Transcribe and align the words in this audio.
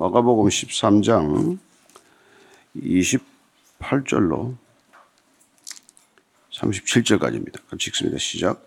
마가복음 0.00 0.48
13장 0.48 1.58
28절로 2.74 4.54
37절까지입니다. 6.50 7.58
같이 7.68 7.90
읽습니다. 7.90 8.16
시작. 8.18 8.64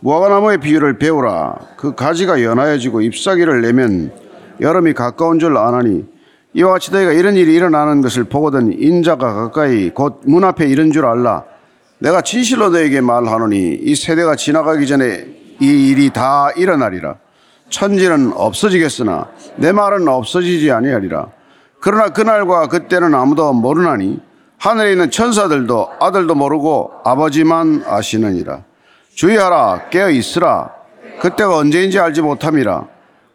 무화과나무의 0.00 0.58
비유를 0.58 0.98
배우라. 0.98 1.54
그 1.76 1.94
가지가 1.94 2.42
연하여지고 2.42 3.00
잎사귀를 3.00 3.62
내면 3.62 4.12
여름이 4.60 4.94
가까운 4.94 5.38
줄 5.38 5.56
아나니 5.56 6.04
이와 6.54 6.72
같이 6.72 6.90
너희가 6.90 7.12
이런 7.12 7.36
일이 7.36 7.54
일어나는 7.54 8.00
것을 8.02 8.24
보거든 8.24 8.72
인자가 8.72 9.32
가까이 9.32 9.90
곧 9.90 10.22
문 10.26 10.42
앞에 10.42 10.66
이른 10.66 10.90
줄 10.90 11.06
알라. 11.06 11.44
내가 12.00 12.22
진실로 12.22 12.70
너에게 12.70 13.00
말하노니 13.00 13.78
이 13.82 13.94
세대가 13.94 14.34
지나가기 14.34 14.88
전에 14.88 15.28
이 15.60 15.90
일이 15.90 16.10
다 16.10 16.50
일어나리라. 16.56 17.18
천지는 17.70 18.32
없어지겠으나 18.34 19.28
내 19.56 19.72
말은 19.72 20.06
없어지지 20.08 20.70
아니하리라. 20.70 21.28
그러나 21.80 22.08
그날과 22.10 22.68
그때는 22.68 23.14
아무도 23.14 23.52
모르나니 23.52 24.20
하늘에 24.58 24.92
있는 24.92 25.10
천사들도 25.10 25.92
아들도 26.00 26.34
모르고 26.34 26.92
아버지만 27.04 27.82
아시느니라. 27.86 28.62
주의하라 29.14 29.88
깨어 29.90 30.10
있으라. 30.10 30.70
그때가 31.20 31.56
언제인지 31.56 31.98
알지 31.98 32.20
못함이라. 32.20 32.86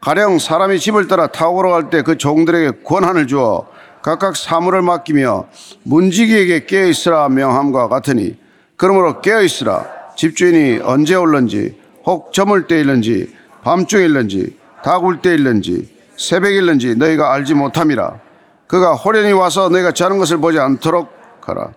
가령 0.02 0.38
사람이 0.38 0.80
집을 0.80 1.08
따라 1.08 1.28
타고 1.28 1.56
걸어갈 1.56 1.90
때 1.90 2.04
그 2.04 2.18
종들에게 2.18 2.84
권한을 2.84 3.26
주어 3.26 3.66
각각 4.04 4.36
사물을 4.36 4.84
맡기며 4.84 5.46
문지기에게 5.84 6.68
깨어 6.68 6.86
있으라 6.86 7.28
명함과 7.30 7.88
같으니 7.88 8.38
그러므로 8.78 9.22
깨어 9.22 9.42
있으라. 9.42 9.86
집주인이 10.16 10.82
언제 10.84 11.16
올는지 11.16 11.80
혹 12.06 12.32
저물 12.32 12.68
때일는지 12.68 13.34
밤중일는지 13.66 14.56
다굴 14.84 15.24
때 15.24 15.34
일는지 15.34 15.90
새벽일는지 16.18 16.96
너희가 16.96 17.34
알지 17.34 17.56
못함이라. 17.56 18.22
그가 18.68 18.94
호련히 18.94 19.32
와서 19.32 19.70
너희가 19.70 19.92
자는 19.92 20.20
것을 20.20 20.38
보지 20.38 20.60
않도록 20.60 21.10
하라. 21.42 21.74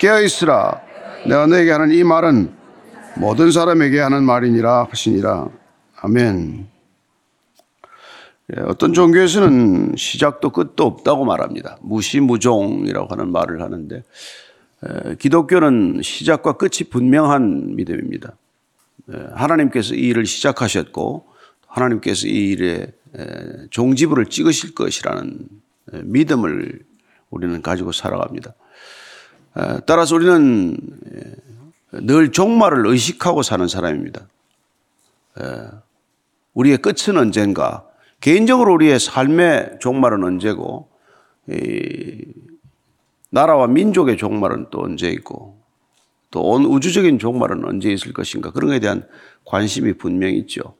깨어 0.00 0.20
있으라. 0.22 0.80
내가 1.26 1.46
너에게 1.46 1.70
하는 1.70 1.92
이 1.92 2.02
말은 2.02 2.52
모든 3.16 3.52
사람에게 3.52 4.00
하는 4.00 4.24
말이니라 4.24 4.88
하시니라. 4.90 5.48
아멘. 6.00 6.66
예, 8.56 8.60
어떤 8.62 8.92
종교에서는 8.92 9.94
시작도 9.96 10.50
끝도 10.50 10.86
없다고 10.86 11.24
말합니다. 11.24 11.78
무시무종이라고 11.82 13.06
하는 13.10 13.30
말을 13.30 13.62
하는데 13.62 14.02
기독교는 15.20 16.00
시작과 16.02 16.54
끝이 16.54 16.88
분명한 16.90 17.76
믿음입니다. 17.76 18.34
하나님께서 19.32 19.94
이 19.94 20.08
일을 20.08 20.26
시작하셨고 20.26 21.26
하나님께서 21.66 22.26
이 22.26 22.50
일에 22.50 22.92
종지부를 23.70 24.26
찍으실 24.26 24.74
것이라는 24.74 25.48
믿음을 26.04 26.80
우리는 27.30 27.62
가지고 27.62 27.92
살아갑니다. 27.92 28.54
따라서 29.86 30.14
우리는 30.14 30.76
늘 31.92 32.32
종말을 32.32 32.86
의식하고 32.86 33.42
사는 33.42 33.66
사람입니다. 33.66 34.28
우리의 36.54 36.78
끝은 36.78 37.16
언젠가, 37.16 37.86
개인적으로 38.20 38.74
우리의 38.74 38.98
삶의 38.98 39.78
종말은 39.80 40.24
언제고, 40.24 40.90
나라와 43.30 43.66
민족의 43.66 44.16
종말은 44.16 44.66
또 44.70 44.82
언제 44.82 45.08
있고, 45.10 45.57
또 46.30 46.42
온 46.42 46.64
우주적인 46.64 47.18
종말은 47.18 47.64
언제 47.64 47.90
있을 47.90 48.12
것인가, 48.12 48.50
그런 48.52 48.68
것에 48.68 48.80
대한 48.80 49.06
관심이 49.44 49.94
분명히 49.94 50.38
있죠. 50.38 50.74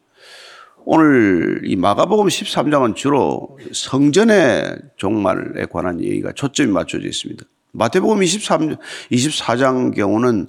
오늘 0.84 1.62
이 1.64 1.76
마가복음 1.76 2.28
13장은 2.28 2.94
주로 2.96 3.58
성전의 3.72 4.78
종말에 4.96 5.66
관한 5.70 6.02
얘기가 6.02 6.32
초점이 6.32 6.72
맞춰져 6.72 7.06
있습니다. 7.06 7.44
마태복음 7.72 8.22
23, 8.22 8.76
24장 9.12 9.94
경우는 9.94 10.48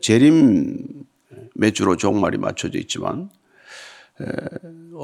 재림 0.00 0.76
매주로 1.54 1.96
종말이 1.96 2.36
맞춰져 2.36 2.78
있지만 2.78 3.30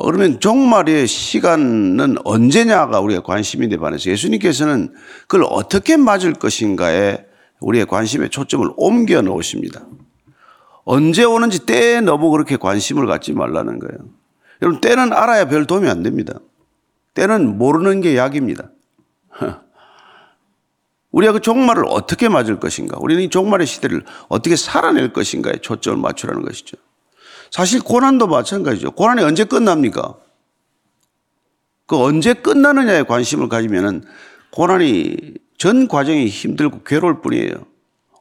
그러면 0.02 0.40
종말의 0.40 1.06
시간은 1.06 2.16
언제냐가 2.24 3.00
우리가 3.00 3.22
관심인데 3.22 3.78
반해서 3.78 4.10
예수님께서는 4.10 4.92
그걸 5.22 5.46
어떻게 5.48 5.96
맞을 5.96 6.34
것인가에 6.34 7.24
우리의 7.64 7.86
관심의 7.86 8.30
초점을 8.30 8.68
옮겨 8.76 9.22
놓으십니다. 9.22 9.86
언제 10.84 11.24
오는지 11.24 11.64
때에 11.64 12.00
너무 12.00 12.30
그렇게 12.30 12.56
관심을 12.56 13.06
갖지 13.06 13.32
말라는 13.32 13.78
거예요. 13.78 13.98
여러분, 14.62 14.80
때는 14.80 15.12
알아야 15.12 15.46
별 15.48 15.66
도움이 15.66 15.88
안 15.88 16.02
됩니다. 16.02 16.38
때는 17.14 17.58
모르는 17.58 18.00
게 18.00 18.16
약입니다. 18.16 18.70
우리가 21.10 21.32
그 21.32 21.40
종말을 21.40 21.84
어떻게 21.88 22.28
맞을 22.28 22.60
것인가? 22.60 22.98
우리는 23.00 23.22
이 23.22 23.30
종말의 23.30 23.66
시대를 23.66 24.04
어떻게 24.28 24.56
살아낼 24.56 25.12
것인가에 25.12 25.54
초점을 25.62 25.98
맞추라는 25.98 26.42
것이죠. 26.42 26.76
사실 27.50 27.80
고난도 27.80 28.26
마찬가지죠. 28.26 28.90
고난이 28.90 29.22
언제 29.22 29.44
끝납니까? 29.44 30.16
그 31.86 31.96
언제 31.96 32.34
끝나느냐에 32.34 33.04
관심을 33.04 33.48
가지면은 33.48 34.04
고난이 34.50 35.34
전 35.58 35.88
과정이 35.88 36.26
힘들고 36.26 36.82
괴로울 36.82 37.20
뿐이에요. 37.22 37.52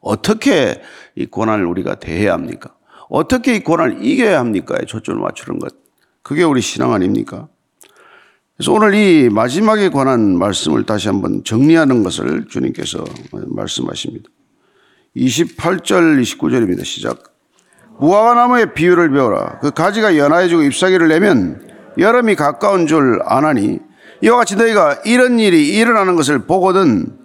어떻게 0.02 0.82
이 1.16 1.26
고난을 1.26 1.66
우리가 1.66 1.96
대해야 1.96 2.34
합니까? 2.34 2.76
어떻게 3.10 3.56
이 3.56 3.64
고난을 3.64 4.06
이겨야 4.06 4.40
합니까? 4.40 4.76
초점을 4.86 5.22
맞추는 5.22 5.60
것. 5.60 5.74
그게 6.22 6.44
우리 6.44 6.62
신앙 6.62 6.94
아닙니까? 6.94 7.48
그래서 8.56 8.72
오늘 8.72 8.94
이 8.94 9.30
마지막에 9.30 9.90
관한 9.90 10.38
말씀을 10.38 10.86
다시 10.86 11.08
한번 11.08 11.44
정리하는 11.44 12.04
것을 12.04 12.48
주님께서 12.48 13.04
말씀하십니다. 13.32 14.30
28절, 15.16 16.22
29절입니다. 16.22 16.86
시작. 16.86 17.36
무화과 18.00 18.34
나무의 18.36 18.74
비유를 18.74 19.12
배워라. 19.12 19.60
그 19.60 19.72
가지가 19.72 20.18
연하여지고 20.18 20.64
잎사귀를 20.64 21.08
내면 21.08 21.68
여름이 21.98 22.36
가까운 22.36 22.88
줄 22.88 23.20
아나니 23.26 23.80
이와 24.22 24.38
같이 24.38 24.56
너희가 24.56 25.02
이런 25.06 25.40
일이 25.40 25.70
일어나는 25.70 26.16
것을 26.16 26.46
보거든 26.46 27.23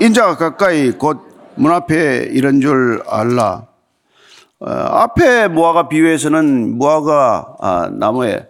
인자가 0.00 0.36
가까이 0.36 0.92
곧 0.92 1.30
문 1.60 1.72
앞에 1.72 2.30
이런 2.32 2.62
줄 2.62 3.02
알라. 3.06 3.66
어, 4.60 4.70
앞에 4.70 5.48
무화과 5.48 5.88
비유에서는 5.88 6.78
무화과 6.78 7.56
아, 7.60 7.90
나무의 7.92 8.48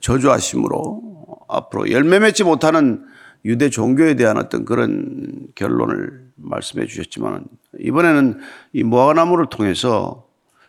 저주하심으로 0.00 1.02
앞으로 1.48 1.90
열매 1.90 2.18
맺지 2.18 2.44
못하는 2.44 3.04
유대 3.44 3.68
종교에 3.68 4.14
대한 4.14 4.38
어떤 4.38 4.64
그런 4.64 5.48
결론을 5.54 6.30
말씀해 6.36 6.86
주셨지만 6.86 7.44
이번에는 7.78 8.38
이 8.72 8.82
무화과 8.82 9.12
나무를 9.12 9.46
통해서 9.50 10.26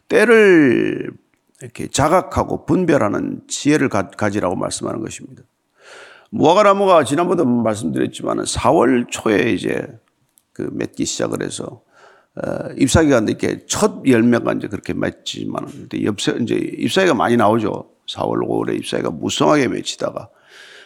때를 0.09 1.11
이렇게 1.61 1.87
자각하고 1.87 2.65
분별하는 2.65 3.43
지혜를 3.47 3.87
가지라고 3.89 4.57
말씀하는 4.57 5.01
것입니다. 5.01 5.43
무화과 6.31 6.63
나무가 6.63 7.05
지난번에 7.05 7.43
말씀드렸지만 7.43 8.39
4월 8.39 9.07
초에 9.09 9.53
이제 9.53 9.87
그 10.57 10.69
맺기 10.73 11.05
시작을 11.05 11.43
해서 11.43 11.81
어, 12.35 12.69
잎사귀가 12.75 13.19
이렇게 13.19 13.63
첫 13.67 14.01
열매가 14.07 14.53
이제 14.53 14.67
그렇게 14.67 14.93
맺지만 14.93 15.67
엽새 16.03 16.35
이제 16.41 16.55
잎사귀가 16.55 17.13
많이 17.13 17.37
나오죠. 17.37 17.91
4월, 18.07 18.47
5월에 18.47 18.75
잎사귀가 18.79 19.11
무성하게 19.11 19.67
맺히다가 19.67 20.29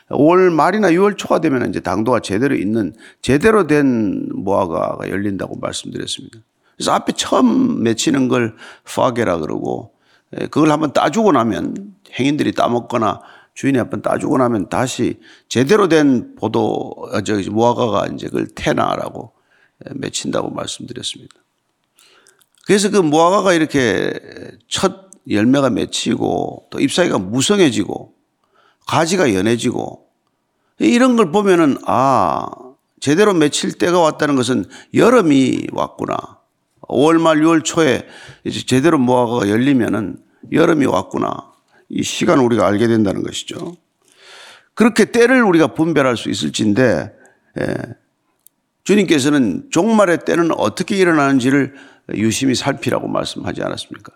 5월 0.10 0.52
말이나 0.52 0.90
6월 0.90 1.18
초가 1.18 1.40
되면 1.40 1.70
이제 1.70 1.80
당도가 1.80 2.20
제대로 2.20 2.54
있는 2.54 2.94
제대로 3.22 3.66
된 3.66 4.28
무화과가 4.34 5.10
열린다고 5.10 5.58
말씀드렸습니다. 5.58 6.40
그래서 6.76 6.92
앞에 6.92 7.14
처음 7.14 7.82
맺히는 7.84 8.28
걸 8.28 8.56
파게라 8.94 9.38
그러고 9.38 9.94
예, 10.38 10.48
그걸 10.48 10.70
한번 10.70 10.92
따주고 10.92 11.32
나면 11.32 11.96
행인들이 12.14 12.52
따먹거나 12.54 13.22
주인이 13.54 13.78
한번 13.78 14.02
따주고 14.02 14.38
나면 14.38 14.68
다시 14.68 15.20
제대로 15.48 15.88
된 15.88 16.36
보도 16.36 16.94
어, 16.98 17.22
저 17.22 17.38
무화과가 17.50 18.08
이제 18.08 18.28
그걸 18.28 18.48
테나라고 18.54 19.32
예, 19.34 19.41
맺힌다고 19.92 20.52
말씀드렸습니다. 20.52 21.36
그래서 22.66 22.90
그 22.90 22.98
무화과가 22.98 23.54
이렇게 23.54 24.14
첫 24.68 25.10
열매가 25.30 25.70
맺히고 25.72 26.68
또 26.70 26.80
잎사귀가 26.80 27.20
무성해지고 27.20 28.14
가지가 28.88 29.34
연해지고 29.34 30.08
이런 30.80 31.16
걸 31.16 31.32
보면은 31.32 31.78
아 31.86 32.48
제대로 33.00 33.34
맺힐 33.34 33.74
때가 33.74 34.00
왔다는 34.00 34.36
것은 34.36 34.66
여름이 34.94 35.68
왔구나. 35.72 36.40
5월 36.82 37.20
말 37.20 37.38
6월 37.38 37.64
초에 37.64 38.08
이제 38.44 38.66
제대로 38.66 38.98
무화과가 38.98 39.50
열리면은 39.50 40.18
여름이 40.52 40.86
왔구나. 40.86 41.52
이 41.90 42.04
시간을 42.04 42.44
우리가 42.44 42.68
알게 42.68 42.88
된다는 42.88 43.24
것이죠. 43.24 43.76
그렇게 44.74 45.12
때를 45.12 45.44
우리가 45.44 45.74
분별할 45.74 46.18
수 46.18 46.30
있을진데 46.30 47.14
예. 47.60 47.76
주님께서는 48.84 49.70
종말의 49.70 50.26
때는 50.26 50.52
어떻게 50.52 50.96
일어나는지를 50.98 51.76
유심히 52.16 52.56
살피라고 52.56 53.08
말씀하지 53.08 53.62
않았습니까? 53.64 54.12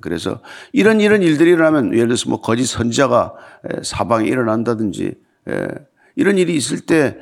그래서 0.00 0.40
이런 0.72 1.00
이런 1.00 1.22
일들이 1.22 1.50
일어나면 1.50 1.92
예를 1.92 2.08
들어서 2.08 2.28
뭐 2.28 2.40
거짓 2.40 2.66
선자가 2.66 3.34
사방에 3.82 4.28
일어난다든지 4.28 5.14
이런 6.16 6.38
일이 6.38 6.54
있을 6.54 6.80
때 6.80 7.16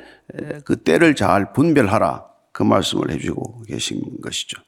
그 0.63 0.75
때를 0.77 1.15
잘 1.15 1.53
분별하라. 1.53 2.25
그 2.51 2.63
말씀을 2.63 3.11
해주고 3.11 3.63
계신 3.63 4.01
것이죠. 4.21 4.61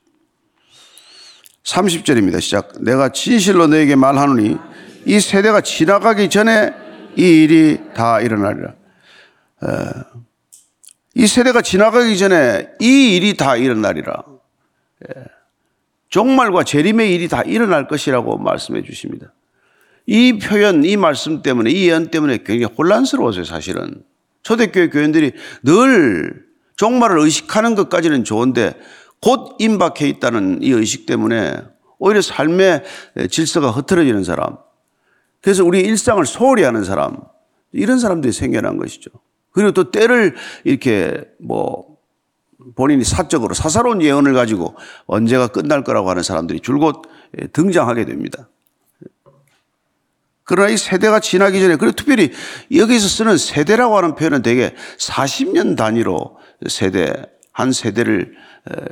30절입니다. 1.64 2.42
시작. 2.42 2.82
내가 2.82 3.10
진실로 3.10 3.68
너에게 3.68 3.96
말하노니 3.96 4.58
이 5.06 5.20
세대가 5.20 5.62
지나가기 5.62 6.30
전에 6.30 6.74
이 7.16 7.44
일이 7.44 7.80
다 7.94 8.22
일어나리라. 8.22 8.76
이 11.18 11.26
세대가 11.26 11.64
지나가기 11.64 12.16
전에 12.16 12.70
이 12.80 13.16
일이 13.16 13.36
다 13.36 13.56
일어나리라. 13.56 14.24
종말과 16.10 16.64
재림의 16.64 17.12
일이 17.12 17.28
다 17.28 17.42
일어날 17.42 17.88
것이라고 17.88 18.38
말씀해 18.38 18.84
주십니다. 18.84 19.34
이 20.06 20.38
표현, 20.38 20.86
이 20.86 20.96
말씀 20.96 21.42
때문에, 21.42 21.72
이 21.72 21.90
예언 21.90 22.12
때문에 22.12 22.44
굉장히 22.46 22.72
혼란스러워서요, 22.78 23.46
사실은. 23.46 24.04
초대교회 24.44 24.90
교인들이 24.90 25.32
늘 25.64 26.46
종말을 26.76 27.18
의식하는 27.18 27.74
것까지는 27.74 28.24
좋은데 28.24 28.80
곧 29.20 29.58
임박해 29.60 30.08
있다는 30.08 30.60
이 30.62 30.70
의식 30.70 31.08
때문에 31.08 31.58
오히려 31.98 32.22
삶의 32.22 32.84
질서가 33.32 33.72
흐트러지는 33.72 34.24
사람. 34.24 34.58
그래서 35.42 35.66
우리 35.66 35.80
일상을 35.80 36.24
소홀히 36.28 36.62
하는 36.62 36.84
사람. 36.84 37.18
이런 37.72 37.98
사람들이 37.98 38.32
생겨난 38.32 38.78
것이죠. 38.78 39.10
그리고 39.58 39.72
또 39.72 39.90
때를 39.90 40.36
이렇게 40.66 41.20
뭐 41.40 41.98
본인이 42.76 43.04
사적으로 43.04 43.56
사사로운 43.56 44.04
예언을 44.04 44.36
가지고 44.36 44.76
언제가 45.08 45.48
끝날 45.48 45.84
거라고 45.84 46.12
하는 46.12 46.22
사람들이 46.22 46.60
줄곧 46.60 47.02
등장하게 47.54 48.06
됩니다. 48.06 48.50
그러나 50.44 50.70
이 50.70 50.78
세대가 50.78 51.20
지나기 51.20 51.60
전에, 51.60 51.76
그리고 51.76 51.96
특별히 51.96 52.32
여기서 52.72 53.08
쓰는 53.08 53.36
세대라고 53.40 53.98
하는 53.98 54.14
표현은 54.14 54.44
되게 54.44 54.76
40년 55.00 55.76
단위로 55.76 56.38
세대, 56.68 57.12
한 57.52 57.72
세대를 57.72 58.36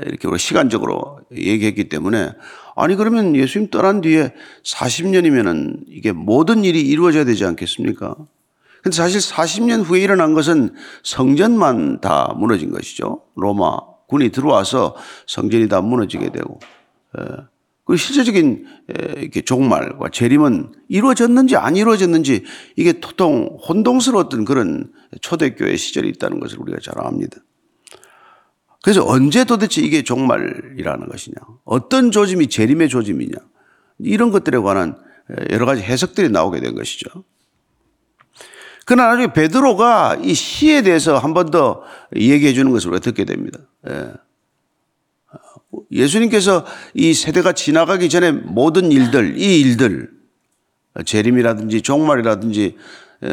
이렇게 0.08 0.28
우리 0.28 0.40
시간적으로 0.40 1.20
얘기했기 1.32 1.90
때문에 1.90 2.32
아니 2.76 2.96
그러면 2.96 3.36
예수님 3.36 3.70
떠난 3.70 4.02
뒤에 4.02 4.34
40년이면은 4.64 5.84
이게 5.90 6.12
모든 6.12 6.64
일이 6.64 6.82
이루어져야 6.82 7.24
되지 7.24 7.46
않겠습니까? 7.46 8.16
근데 8.86 8.98
사실 8.98 9.20
40년 9.20 9.84
후에 9.84 10.02
일어난 10.02 10.36
것은 10.36 10.76
성전만 11.02 12.02
다 12.02 12.36
무너진 12.38 12.70
것이죠. 12.70 13.24
로마 13.36 13.80
군이 14.08 14.30
들어와서 14.30 14.96
성전이 15.26 15.68
다 15.70 15.82
무너지게 15.82 16.30
되고. 16.32 16.60
그 17.84 17.98
실제적인 17.98 18.68
이렇게 19.18 19.42
종말과 19.42 20.10
재림은 20.10 20.74
이루어졌는지 20.88 21.56
안 21.56 21.76
이루어졌는지 21.76 22.44
이게 22.76 23.00
토통 23.00 23.58
혼동스러웠던 23.68 24.46
그런 24.46 24.92
초대교회 25.20 25.76
시절이 25.78 26.08
있다는 26.10 26.40
것을 26.40 26.60
우리가 26.60 26.78
잘 26.80 27.04
압니다. 27.04 27.38
그래서 28.84 29.04
언제 29.04 29.46
도대체 29.46 29.81
이게 29.81 30.04
종말이라는 30.04 31.10
것이냐, 31.10 31.38
어떤 31.64 32.12
조짐이 32.12 32.50
재림의 32.50 32.90
조짐이냐, 32.90 33.36
이런 33.98 34.30
것들에 34.30 34.60
관한 34.60 34.96
여러 35.50 35.66
가지 35.66 35.81
해석들이 35.81 36.30
나오게 36.30 36.60
된 36.60 36.76
것이죠. 36.76 37.24
그러나 38.86 39.10
나중에 39.10 39.34
베드로가 39.34 40.20
이 40.22 40.34
시에 40.34 40.82
대해서 40.84 41.18
한 41.18 41.34
번 41.34 41.50
더 41.52 41.84
얘기해 42.16 42.54
주는 42.54 42.72
것을 42.72 42.90
우리가 42.90 43.02
듣게 43.02 43.26
됩니다. 43.26 43.60
예. 43.90 44.12
예수님께서 45.92 46.66
이 46.94 47.14
세대가 47.14 47.52
지나가기 47.52 48.10
전에 48.10 48.32
모든 48.32 48.92
일들, 48.92 49.38
이 49.38 49.60
일들, 49.62 50.10
재림이라든지 51.06 51.82
종말이라든지 51.82 52.78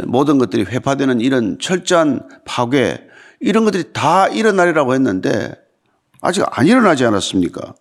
모든 0.07 0.39
것들이 0.39 0.65
회파되는 0.65 1.21
이런 1.21 1.59
철저한 1.61 2.29
파괴, 2.45 3.07
이런 3.41 3.65
것들이 3.65 3.93
다 3.93 4.27
일어나리라고 4.29 4.95
했는데 4.95 5.55
아직 6.21 6.45
안 6.51 6.67
일어나지 6.67 7.05
않았습니까? 7.05 7.75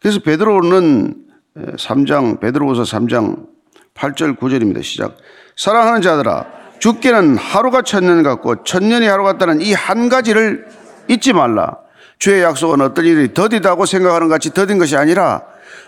그래서 0.00 0.20
베드로는 0.20 1.26
3장, 1.56 2.40
베드로후서 2.40 2.82
3장 2.84 3.46
8절 3.94 4.38
9절입니다. 4.38 4.82
시작. 4.82 5.16
사랑하는 5.56 6.02
자들아, 6.02 6.46
죽기는 6.80 7.36
하루가 7.36 7.82
천년 7.82 8.22
같고 8.22 8.64
천년이 8.64 9.06
하루 9.06 9.24
같다는 9.24 9.60
이 9.60 9.72
한 9.72 10.08
가지를 10.08 10.66
잊지 11.08 11.32
말라. 11.32 11.78
주의 12.18 12.42
약속은 12.42 12.80
어떤 12.80 13.04
일이 13.04 13.32
더디다고 13.32 13.86
생각하는 13.86 14.28
같이 14.28 14.52
더딘 14.52 14.78
것이 14.78 14.96
아니라 14.96 15.42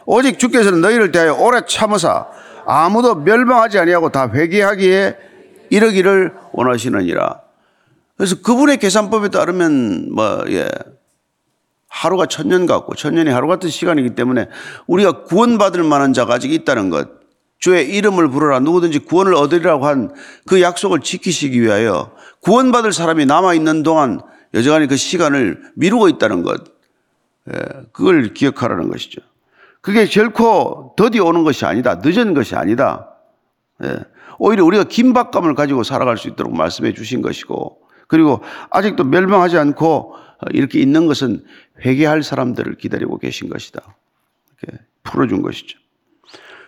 오직 0.07 0.39
주께서는 0.39 0.81
너희를 0.81 1.13
대하여 1.13 1.35
오래 1.35 1.61
참으사 1.67 2.27
아무도 2.67 3.17
멸망하지 3.17 3.79
아니하고 3.79 4.11
다 4.11 4.31
회개하기에 4.33 5.17
이르기를 5.71 6.35
원하시느니라. 6.53 7.41
그래서 8.17 8.37
그분의 8.43 8.79
계산법에 8.79 9.29
따르면 9.31 10.15
뭐 10.15 10.45
예. 10.51 10.69
하루가 11.89 12.27
천년 12.27 12.67
같고 12.67 12.95
천년이 12.95 13.31
하루 13.31 13.49
같은 13.49 13.69
시간이기 13.69 14.15
때문에 14.15 14.49
우리가 14.87 15.25
구원받을 15.25 15.83
만한 15.83 16.13
자가 16.13 16.35
아직 16.35 16.53
있다는 16.53 16.91
것. 16.91 17.20
주의 17.61 17.89
이름을 17.95 18.29
부르라 18.29 18.61
누구든지 18.61 19.01
구원을 19.01 19.35
얻으리라고 19.35 19.87
한 19.87 20.11
그 20.47 20.61
약속을 20.61 21.01
지키시기 21.01 21.61
위하여 21.63 22.13
구원받을 22.41 22.93
사람이 22.93 23.27
남아 23.27 23.55
있는 23.55 23.83
동안 23.83 24.21
여전히 24.55 24.89
그 24.89 24.97
시간을 24.97 25.63
미루고 25.77 26.09
있다는 26.09 26.43
것, 26.43 26.65
예, 27.53 27.55
그걸 27.93 28.35
기억하라는 28.35 28.89
것이죠. 28.89 29.21
그게 29.81 30.07
결코 30.07 30.95
더디 30.97 31.21
오는 31.21 31.45
것이 31.45 31.65
아니다. 31.65 32.01
늦은 32.03 32.35
것이 32.35 32.57
아니다. 32.57 33.15
예, 33.85 33.99
오히려 34.39 34.65
우리가 34.65 34.85
긴박감을 34.85 35.55
가지고 35.55 35.85
살아갈 35.85 36.19
수 36.19 36.27
있도록 36.29 36.53
말씀해 36.57 36.95
주신 36.95 37.23
것이고, 37.23 37.81
그리고 38.09 38.43
아직도 38.71 39.05
멸망하지 39.05 39.57
않고 39.59 40.17
이렇게 40.51 40.81
있는 40.81 41.07
것은 41.07 41.45
회개할 41.85 42.25
사람들을 42.25 42.75
기다리고 42.75 43.19
계신 43.19 43.49
것이다. 43.49 43.81
이렇게 44.63 44.85
풀어준 45.05 45.43
것이죠. 45.43 45.79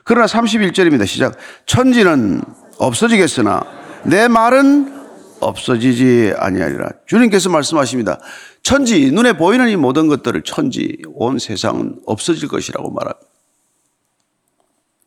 그러나 0.05 0.27
31절입니다. 0.27 1.07
시작. 1.07 1.37
천지는 1.67 2.43
없어지겠으나 2.79 3.65
내 4.05 4.29
말은 4.29 5.01
없어지지 5.41 6.35
아니하리라. 6.37 6.91
주님께서 7.07 7.51
말씀하십니다. 7.51 8.21
천지 8.63 9.11
눈에 9.11 9.33
보이는 9.35 9.69
이 9.69 9.77
모든 9.77 10.07
것들을 10.07 10.43
천지 10.43 11.03
온 11.15 11.39
세상은 11.39 12.01
없어질 12.07 12.49
것이라고 12.49 12.91
말합니다. 12.91 13.29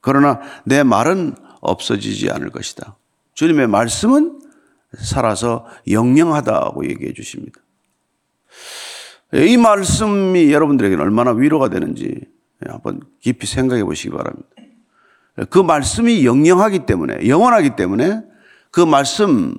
그러나 0.02 0.42
내 0.66 0.84
말은 0.84 1.36
없어지지 1.62 2.30
않을 2.32 2.52
것이다. 2.52 2.98
주님의 3.34 3.68
말씀은 3.68 4.42
살아서 5.00 5.66
영영하다고 5.90 6.88
얘기해 6.90 7.14
주십니다. 7.14 7.60
이 9.34 9.58
말씀이 9.58 10.54
여러분들에게는 10.54 11.04
얼마나 11.04 11.32
위로가 11.32 11.70
되는지 11.70 12.22
한번 12.66 13.02
깊이 13.20 13.48
생각해 13.48 13.84
보시기 13.84 14.12
바랍니다. 14.12 14.48
그 15.50 15.60
말씀이 15.60 16.26
영영하기 16.26 16.86
때문에, 16.86 17.28
영원하기 17.28 17.76
때문에 17.76 18.22
그 18.72 18.82
말씀 18.82 19.56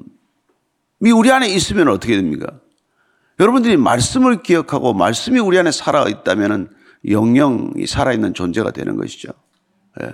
이 1.05 1.11
우리 1.11 1.31
안에 1.31 1.49
있으면 1.49 1.89
어떻게 1.89 2.17
됩니까? 2.17 2.61
여러분들이 3.39 3.77
말씀을 3.77 4.43
기억하고 4.43 4.95
말씀이 4.95 5.39
우리 5.39 5.59
안에 5.59 5.71
살아 5.71 6.09
있다면 6.09 6.71
영영이 7.09 7.87
살아 7.87 8.13
있는 8.13 8.33
존재가 8.33 8.71
되는 8.71 8.97
것이죠. 8.97 9.29
예. 10.03 10.13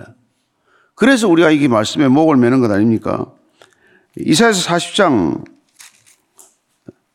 그래서 0.95 1.27
우리가 1.29 1.51
이 1.51 1.67
말씀에 1.67 2.07
목을 2.09 2.35
매는 2.35 2.59
것 2.59 2.69
아닙니까? 2.69 3.33
이사에서 4.17 4.69
40장 4.69 5.45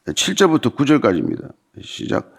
7절부터 0.06 0.74
9절까지입니다. 0.74 1.52
시작. 1.82 2.32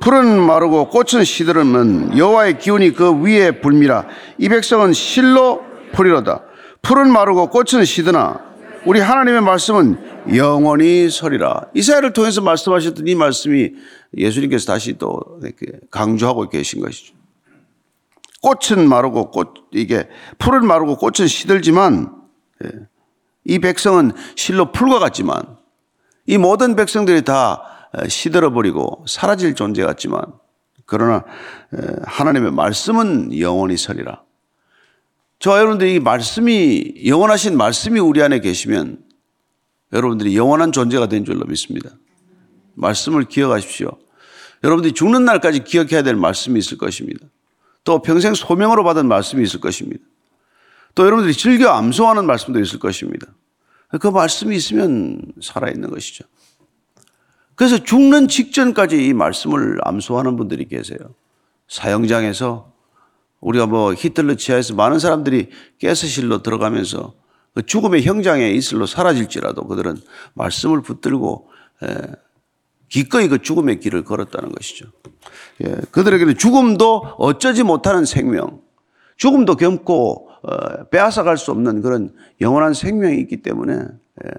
풀은 0.00 0.40
마르고 0.40 0.90
꽃은 0.90 1.24
시들으면 1.24 2.16
여호와의 2.16 2.58
기운이 2.58 2.92
그 2.92 3.20
위에 3.22 3.60
불미라. 3.60 4.06
이 4.38 4.48
백성은 4.48 4.92
실로 4.92 5.62
풀이로다. 5.92 6.44
풀은 6.82 7.10
마르고 7.10 7.50
꽃은 7.50 7.84
시드나 7.84 8.40
우리 8.86 9.00
하나님의 9.00 9.42
말씀은 9.42 10.36
영원히 10.36 11.10
서리라. 11.10 11.66
이사야를 11.74 12.12
통해서 12.12 12.40
말씀하셨던 12.40 13.08
이 13.08 13.14
말씀이 13.14 13.72
예수님께서 14.16 14.66
다시 14.66 14.96
또 14.98 15.40
강조하고 15.90 16.48
계신 16.48 16.80
것이죠. 16.80 17.14
꽃은 18.40 18.88
마르고 18.88 19.30
꽃 19.30 19.54
이게 19.72 20.08
풀은 20.38 20.64
마르고 20.66 20.96
꽃은 20.96 21.26
시들지만 21.26 22.14
예, 22.64 22.70
이 23.44 23.58
백성은 23.58 24.12
실로 24.36 24.70
풀과 24.70 25.00
같지만 25.00 25.58
이 26.26 26.38
모든 26.38 26.76
백성들이 26.76 27.22
다 27.22 27.77
시들어 28.08 28.52
버리고 28.52 29.04
사라질 29.06 29.54
존재 29.54 29.82
같지만 29.84 30.22
그러나 30.86 31.24
하나님의 32.04 32.52
말씀은 32.52 33.38
영원히 33.38 33.76
서리라. 33.76 34.22
저와 35.38 35.58
여러분들이 35.58 35.94
이 35.94 36.00
말씀이, 36.00 36.94
영원하신 37.06 37.56
말씀이 37.56 38.00
우리 38.00 38.22
안에 38.22 38.40
계시면 38.40 39.04
여러분들이 39.92 40.36
영원한 40.36 40.72
존재가 40.72 41.08
된 41.08 41.24
줄로 41.24 41.44
믿습니다. 41.44 41.90
말씀을 42.74 43.24
기억하십시오. 43.24 43.90
여러분들이 44.64 44.94
죽는 44.94 45.24
날까지 45.24 45.64
기억해야 45.64 46.02
될 46.02 46.16
말씀이 46.16 46.58
있을 46.58 46.78
것입니다. 46.78 47.26
또 47.84 48.02
평생 48.02 48.34
소명으로 48.34 48.82
받은 48.84 49.06
말씀이 49.06 49.42
있을 49.42 49.60
것입니다. 49.60 50.02
또 50.94 51.04
여러분들이 51.06 51.34
즐겨 51.34 51.70
암송하는 51.70 52.26
말씀도 52.26 52.60
있을 52.60 52.78
것입니다. 52.78 53.28
그 54.00 54.08
말씀이 54.08 54.56
있으면 54.56 55.20
살아있는 55.40 55.90
것이죠. 55.90 56.24
그래서 57.58 57.76
죽는 57.76 58.28
직전까지 58.28 59.04
이 59.04 59.12
말씀을 59.12 59.78
암송하는 59.82 60.36
분들이 60.36 60.68
계세요. 60.68 60.98
사형장에서 61.66 62.72
우리가 63.40 63.66
뭐 63.66 63.92
히틀러 63.94 64.36
치하에서 64.36 64.76
많은 64.76 65.00
사람들이 65.00 65.50
가스실로 65.82 66.44
들어가면서 66.44 67.14
그 67.54 67.66
죽음의 67.66 68.04
형장에 68.04 68.48
있을로 68.50 68.86
사라질지라도 68.86 69.66
그들은 69.66 69.96
말씀을 70.34 70.82
붙들고 70.82 71.48
기꺼이 72.88 73.26
그 73.26 73.42
죽음의 73.42 73.80
길을 73.80 74.04
걸었다는 74.04 74.52
것이죠. 74.52 74.86
예, 75.64 75.74
그들에게는 75.90 76.38
죽음도 76.38 77.16
어쩌지 77.18 77.64
못하는 77.64 78.04
생명, 78.04 78.60
죽음도 79.16 79.56
겸고 79.56 80.30
어, 80.44 80.84
빼앗아갈 80.90 81.36
수 81.36 81.50
없는 81.50 81.82
그런 81.82 82.14
영원한 82.40 82.72
생명이 82.72 83.18
있기 83.18 83.38
때문에 83.42 83.74
예, 83.74 84.30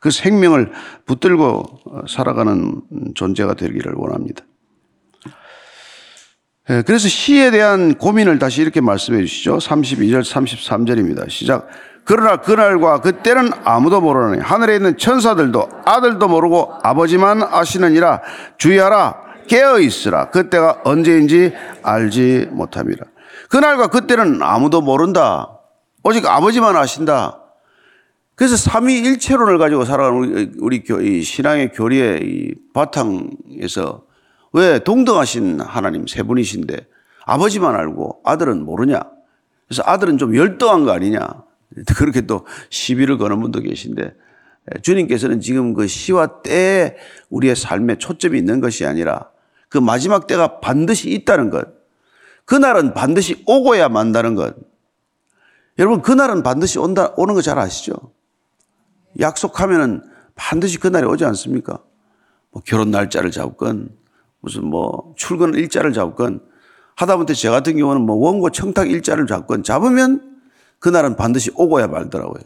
그 0.00 0.10
생명을 0.10 0.72
붙들고 1.04 1.44
어, 1.84 2.00
살아가는 2.08 2.82
존재가 3.14 3.54
되기를 3.54 3.92
원합니다. 3.96 4.44
예, 6.70 6.82
그래서 6.86 7.08
시에 7.08 7.50
대한 7.50 7.94
고민을 7.94 8.38
다시 8.38 8.62
이렇게 8.62 8.80
말씀해 8.80 9.20
주시죠. 9.20 9.58
32절, 9.58 10.22
33절입니다. 10.22 11.28
시작. 11.28 11.68
그러나 12.04 12.38
그날과 12.38 13.02
그때는 13.02 13.50
아무도 13.64 14.00
모르니 14.00 14.40
하늘에 14.40 14.76
있는 14.76 14.96
천사들도 14.96 15.68
아들도 15.84 16.28
모르고 16.28 16.74
아버지만 16.82 17.42
아시느니라 17.42 18.22
주의하라 18.56 19.16
깨어 19.48 19.80
있으라 19.80 20.30
그때가 20.30 20.80
언제인지 20.84 21.52
알지 21.82 22.48
못함이라 22.50 23.04
그날과 23.50 23.88
그때는 23.88 24.42
아무도 24.42 24.80
모른다 24.80 25.60
오직 26.02 26.26
아버지만 26.26 26.74
아신다 26.76 27.39
그래서 28.40 28.56
삼위일체론을 28.56 29.58
가지고 29.58 29.84
살아가는 29.84 30.54
우리, 30.60 30.82
신앙의 31.22 31.72
교리의 31.72 32.54
바탕에서 32.72 34.06
왜 34.54 34.78
동등하신 34.78 35.60
하나님 35.60 36.06
세 36.06 36.22
분이신데 36.22 36.86
아버지만 37.26 37.74
알고 37.74 38.22
아들은 38.24 38.64
모르냐 38.64 38.98
그래서 39.68 39.82
아들은 39.84 40.16
좀 40.16 40.34
열등한 40.34 40.86
거 40.86 40.92
아니냐 40.92 41.20
그렇게 41.98 42.22
또 42.22 42.46
시비를 42.70 43.18
거는 43.18 43.42
분도 43.42 43.60
계신데 43.60 44.14
주님께서는 44.80 45.42
지금 45.42 45.74
그 45.74 45.86
시와 45.86 46.40
때에 46.40 46.96
우리의 47.28 47.54
삶에 47.54 47.98
초점이 47.98 48.38
있는 48.38 48.62
것이 48.62 48.86
아니라 48.86 49.28
그 49.68 49.76
마지막 49.76 50.26
때가 50.26 50.60
반드시 50.60 51.10
있다는 51.10 51.50
것. 51.50 51.68
그날은 52.46 52.94
반드시 52.94 53.42
오고야 53.46 53.90
만다는 53.90 54.34
것. 54.34 54.56
여러분, 55.78 56.00
그날은 56.00 56.42
반드시 56.42 56.78
온다, 56.78 57.12
오는 57.16 57.34
거 57.34 57.42
잘 57.42 57.58
아시죠? 57.58 57.94
약속하면은 59.18 60.02
반드시 60.34 60.78
그날이 60.78 61.06
오지 61.06 61.24
않습니까? 61.24 61.80
뭐 62.50 62.62
결혼 62.64 62.90
날짜를 62.90 63.30
잡건, 63.30 63.90
무슨 64.40 64.66
뭐 64.66 65.14
출근 65.16 65.54
일자를 65.54 65.92
잡건, 65.92 66.40
하다못해 66.96 67.34
저 67.34 67.50
같은 67.50 67.76
경우는 67.76 68.02
뭐 68.02 68.16
원고 68.16 68.50
청탁 68.50 68.90
일자를 68.90 69.26
잡건 69.26 69.62
잡으면 69.62 70.40
그날은 70.78 71.16
반드시 71.16 71.50
오고야 71.54 71.86
말더라고요. 71.86 72.42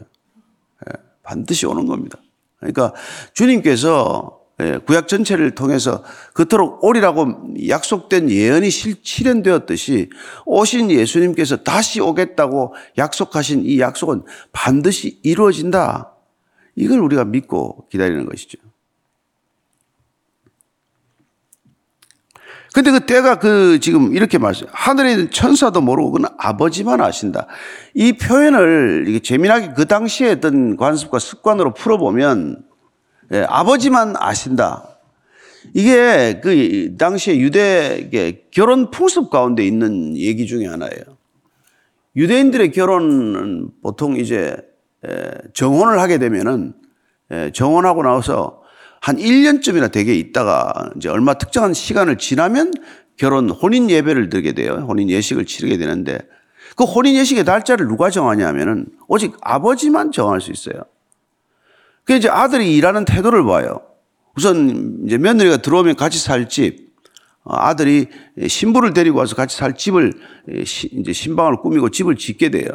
예, 0.87 0.93
반드시 1.23 1.65
오는 1.65 1.85
겁니다. 1.85 2.19
그러니까 2.59 2.93
주님께서 3.33 4.39
예, 4.61 4.77
구약 4.85 5.09
전체를 5.09 5.55
통해서 5.55 6.03
그토록 6.33 6.83
오리라고 6.83 7.55
약속된 7.67 8.29
예언이 8.29 8.69
실현되었듯이 8.69 10.09
오신 10.45 10.91
예수님께서 10.91 11.57
다시 11.57 11.99
오겠다고 11.99 12.73
약속하신 12.97 13.65
이 13.65 13.79
약속은 13.79 14.23
반드시 14.53 15.19
이루어진다. 15.23 16.14
이걸 16.75 16.99
우리가 16.99 17.25
믿고 17.25 17.87
기다리는 17.89 18.25
것이죠. 18.25 18.57
근데 22.73 22.91
그 22.91 23.05
때가 23.05 23.39
그 23.39 23.79
지금 23.79 24.13
이렇게 24.13 24.37
말씀, 24.37 24.67
하늘에 24.69 25.11
있는 25.11 25.31
천사도 25.31 25.79
모르고 25.79 26.11
그는 26.11 26.27
아버지만 26.37 26.99
아신다. 26.99 27.47
이 27.93 28.11
표현을 28.11 29.05
이게 29.07 29.19
재미나게 29.19 29.71
그 29.75 29.85
당시에 29.85 30.31
어떤 30.31 30.75
관습과 30.75 31.19
습관으로 31.19 31.73
풀어보면 31.73 32.65
예, 33.31 33.45
아버지만 33.47 34.15
아신다. 34.17 34.99
이게 35.73 36.41
그 36.43 36.97
당시에 36.97 37.39
유대 37.39 38.43
결혼 38.51 38.91
풍습 38.91 39.29
가운데 39.29 39.65
있는 39.65 40.17
얘기 40.17 40.45
중에 40.45 40.65
하나예요. 40.65 41.15
유대인들의 42.17 42.73
결혼은 42.73 43.69
보통 43.81 44.17
이제 44.17 44.57
정혼을 45.53 45.99
하게 45.99 46.17
되면은 46.17 46.73
정혼하고 47.53 48.03
나서 48.03 48.61
한 49.01 49.17
1년쯤이나 49.17 49.91
되게 49.91 50.15
있다가 50.15 50.91
이제 50.97 51.09
얼마 51.09 51.35
특정한 51.35 51.73
시간을 51.73 52.17
지나면 52.17 52.73
결혼 53.17 53.49
혼인 53.49 53.89
예배를 53.89 54.29
드리게 54.29 54.53
돼요. 54.53 54.85
혼인 54.87 55.09
예식을 55.09 55.45
치르게 55.45 55.77
되는데 55.77 56.19
그 56.75 56.83
혼인 56.83 57.15
예식의 57.15 57.43
날짜를 57.43 57.87
누가 57.87 58.09
정하냐 58.09 58.47
하면은 58.47 58.87
오직 59.07 59.35
아버지만 59.41 60.11
정할 60.11 60.41
수 60.41 60.51
있어요. 60.51 60.83
그 62.03 62.13
이제 62.13 62.29
아들이 62.29 62.75
일하는 62.75 63.05
태도를 63.05 63.43
봐요. 63.45 63.81
우선 64.35 65.03
이제 65.05 65.17
며느리가 65.17 65.57
들어오면 65.57 65.95
같이 65.95 66.19
살 66.19 66.49
집, 66.49 66.93
어, 67.43 67.55
아들이 67.55 68.07
신부를 68.47 68.93
데리고 68.93 69.19
와서 69.19 69.35
같이 69.35 69.55
살 69.55 69.75
집을 69.75 70.13
이제 70.47 71.13
신방을 71.13 71.57
꾸미고 71.57 71.89
집을 71.89 72.15
짓게 72.15 72.49
돼요. 72.49 72.67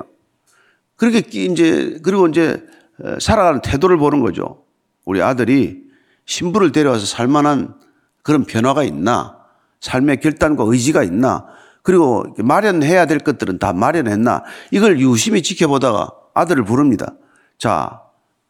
그렇게 1.00 1.18
이제 1.18 1.98
그리고 2.02 2.26
이제 2.26 2.62
어, 3.02 3.16
살아가는 3.18 3.62
태도를 3.62 3.96
보는 3.96 4.20
거죠. 4.20 4.64
우리 5.06 5.22
아들이 5.22 5.82
신부를 6.26 6.72
데려와서 6.72 7.06
살만한 7.06 7.74
그런 8.22 8.44
변화가 8.44 8.84
있나? 8.84 9.38
삶의 9.80 10.20
결단과 10.20 10.64
의지가 10.66 11.02
있나? 11.02 11.46
그리고 11.82 12.26
마련해야 12.36 13.06
될 13.06 13.18
것들은 13.18 13.58
다 13.58 13.72
마련했나? 13.72 14.44
이걸 14.72 15.00
유심히 15.00 15.42
지켜보다가 15.42 16.10
아들을 16.34 16.64
부릅니다. 16.64 17.14
자, 17.56 18.02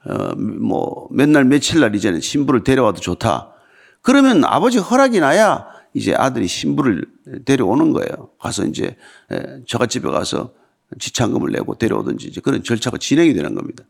어, 0.05 0.35
뭐, 0.35 1.07
맨날 1.13 1.45
며칠 1.45 1.79
날 1.79 1.95
이제는 1.95 2.21
신부를 2.21 2.65
데려와도 2.65 3.01
좋다. 3.01 3.53
그러면 4.03 4.45
아버지 4.45 4.79
허락이 4.79 5.21
나야 5.21 5.69
이제 5.95 6.17
아들이 6.17 6.49
신부를 6.49 7.05
데려오는 7.45 7.93
거예요. 7.93 8.31
가서 8.41 8.65
이제 8.65 8.97
저갓집에 9.69 10.11
가서 10.11 10.53
지참금을 10.99 11.53
내고 11.53 11.75
데려오든지 11.77 12.29
이제 12.29 12.41
그런 12.41 12.63
절차가 12.63 12.99
진행이 12.99 13.35
되는 13.35 13.55
겁니다. 13.55 13.85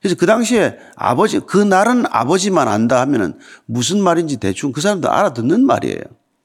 그래서 0.00 0.16
그 0.16 0.26
당시에 0.26 0.78
아버지, 0.94 1.40
그 1.40 1.56
날은 1.58 2.04
아버지만 2.10 2.68
안다 2.68 3.00
하면은 3.00 3.38
무슨 3.64 4.00
말인지 4.02 4.36
대충 4.36 4.72
그 4.72 4.80
사람도 4.80 5.10
알아듣는 5.10 5.64
말이에요. 5.64 6.00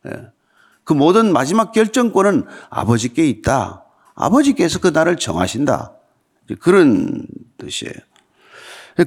예. 0.08 0.12
그 0.84 0.94
모든 0.94 1.32
마지막 1.32 1.72
결정권은 1.72 2.46
아버지께 2.70 3.28
있다. 3.28 3.86
아버지께서 4.16 4.80
그 4.80 4.88
날을 4.88 5.18
정하신다. 5.18 5.94
그런 6.60 7.28
뜻이에요. 7.58 7.94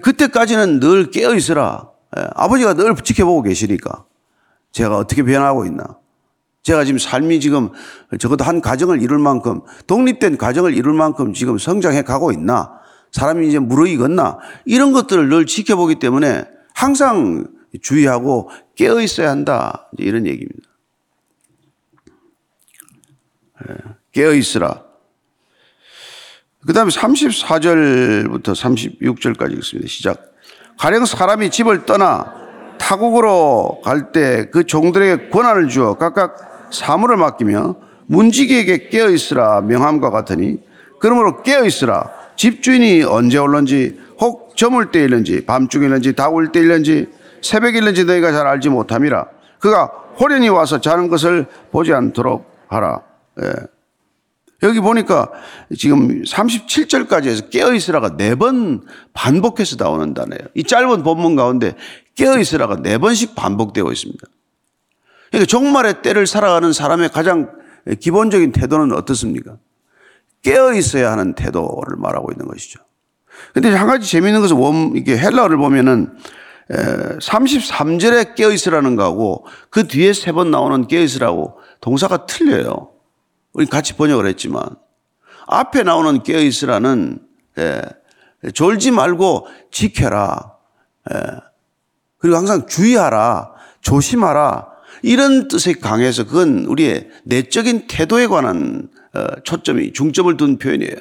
그때까지는 0.01 0.81
늘 0.81 1.11
깨어 1.11 1.35
있으라. 1.35 1.91
예. 2.17 2.29
아버지가 2.35 2.75
늘 2.75 2.95
지켜보고 2.95 3.43
계시니까 3.43 4.05
제가 4.73 4.99
어떻게 4.99 5.23
변하고 5.23 5.65
있나. 5.65 5.99
제가 6.64 6.85
지금 6.85 6.99
삶이 6.99 7.40
지금 7.40 7.68
적어도 8.18 8.42
한 8.44 8.61
가정을 8.61 9.02
이룰 9.02 9.18
만큼 9.18 9.61
독립된 9.87 10.38
가정을 10.38 10.75
이룰 10.75 10.94
만큼 10.94 11.35
지금 11.35 11.59
성장해 11.59 12.02
가고 12.02 12.33
있나. 12.33 12.80
사람이 13.12 13.47
이제 13.47 13.59
무르익었나 13.61 14.38
이런 14.64 14.92
것들을 14.92 15.28
늘 15.28 15.47
지켜보기 15.47 15.97
때문에 16.00 16.44
항상 16.75 17.47
주의하고 17.80 18.50
깨어 18.75 19.00
있어야 19.02 19.30
한다 19.30 19.88
이런 19.99 20.26
얘기입니다. 20.26 20.68
예, 23.68 23.75
깨어 24.12 24.33
있으라. 24.35 24.83
그 26.66 26.73
다음에 26.73 26.90
34절부터 26.90 28.42
36절까지 28.54 29.52
읽습니다. 29.59 29.87
시작. 29.87 30.33
가령 30.78 31.04
사람이 31.04 31.50
집을 31.50 31.85
떠나 31.85 32.35
타국으로 32.78 33.80
갈 33.85 34.12
때 34.12 34.50
그 34.50 34.64
종들에게 34.64 35.28
권한을 35.28 35.68
주어 35.68 35.94
각각 35.94 36.53
사물을 36.75 37.16
맡기며 37.16 37.76
문지기에게 38.07 38.88
깨어 38.88 39.09
있으라 39.11 39.61
명함과 39.62 40.11
같으니 40.11 40.59
그러므로 41.00 41.43
깨어 41.43 41.64
있으라 41.64 42.11
집주인이 42.37 43.04
언제 43.04 43.38
올는지 43.38 43.99
혹 44.21 44.57
저물 44.57 44.90
때일는지 44.90 45.45
밤중일는지 45.47 46.14
다울 46.14 46.52
때일는지 46.52 47.09
새벽일는지 47.43 48.04
너희가 48.04 48.33
잘 48.33 48.47
알지 48.47 48.69
못함이라 48.69 49.26
그가 49.59 49.87
호련히 50.19 50.49
와서 50.49 50.81
자는 50.81 51.09
것을 51.09 51.47
보지 51.71 51.93
않도록 51.93 52.50
하라 52.69 53.02
예. 53.43 53.52
여기 54.62 54.81
보니까 54.81 55.31
지금 55.76 56.23
37절까지 56.23 57.26
해서 57.26 57.49
깨어있으라가 57.49 58.16
네 58.16 58.35
번 58.35 58.83
반복해서 59.12 59.76
나오는 59.78 60.14
단어예요. 60.14 60.49
이 60.54 60.64
짧은 60.64 61.02
본문 61.02 61.37
가운데 61.37 61.75
깨어있으라가 62.16 62.76
네 62.76 62.97
번씩 62.99 63.35
반복되고 63.35 63.93
있습니다. 63.93 64.26
그러니까 65.35 65.47
종말의 65.47 66.03
때를 66.03 66.29
살아가는 66.29 66.73
사람의 66.73 67.09
가장 67.09 67.50
기본적인 67.99 68.53
태도는 68.53 68.97
어떻습니까? 68.97 69.57
깨어 70.43 70.75
있어야 70.75 71.11
하는 71.11 71.35
태도를 71.35 71.97
말하고 71.97 72.31
있는 72.31 72.47
것이죠. 72.47 72.79
근데 73.53 73.69
한 73.71 73.88
가지 73.88 74.09
재미있는 74.09 74.41
것은 74.43 74.57
원, 74.57 74.93
이게 74.95 75.19
헬라어를 75.19 75.57
보면은 75.57 76.17
33절에 76.71 78.37
깨어 78.37 78.53
있으라는 78.53 78.95
거하고 78.95 79.45
그 79.71 79.88
뒤에 79.88 80.12
세 80.12 80.31
번 80.31 80.53
나오는 80.53 80.87
깨어 80.87 81.00
있으라고 81.00 81.59
동사가 81.81 82.26
틀려요. 82.26 82.93
우리 83.55 83.67
같이 83.67 83.95
번역을 83.95 84.26
했지만 84.29 84.62
앞에 85.49 85.83
나오는 85.83 86.23
깨어 86.23 86.38
있으라는 86.38 87.19
예, 87.59 87.83
졸지 88.55 88.93
말고 88.93 89.49
지켜라. 89.73 90.53
예, 91.12 91.19
그리고 92.19 92.37
항상 92.37 92.67
주의하라. 92.67 93.53
조심하라. 93.81 94.74
이런 95.04 95.49
뜻이 95.49 95.75
강해서 95.75 96.25
그건 96.25 96.64
우리의 96.64 97.11
내적인 97.25 97.88
태도에 97.88 98.26
관한 98.26 98.88
어, 99.12 99.26
초점이 99.44 99.92
중점을 99.92 100.34
둔 100.38 100.56
표현이에요. 100.56 100.96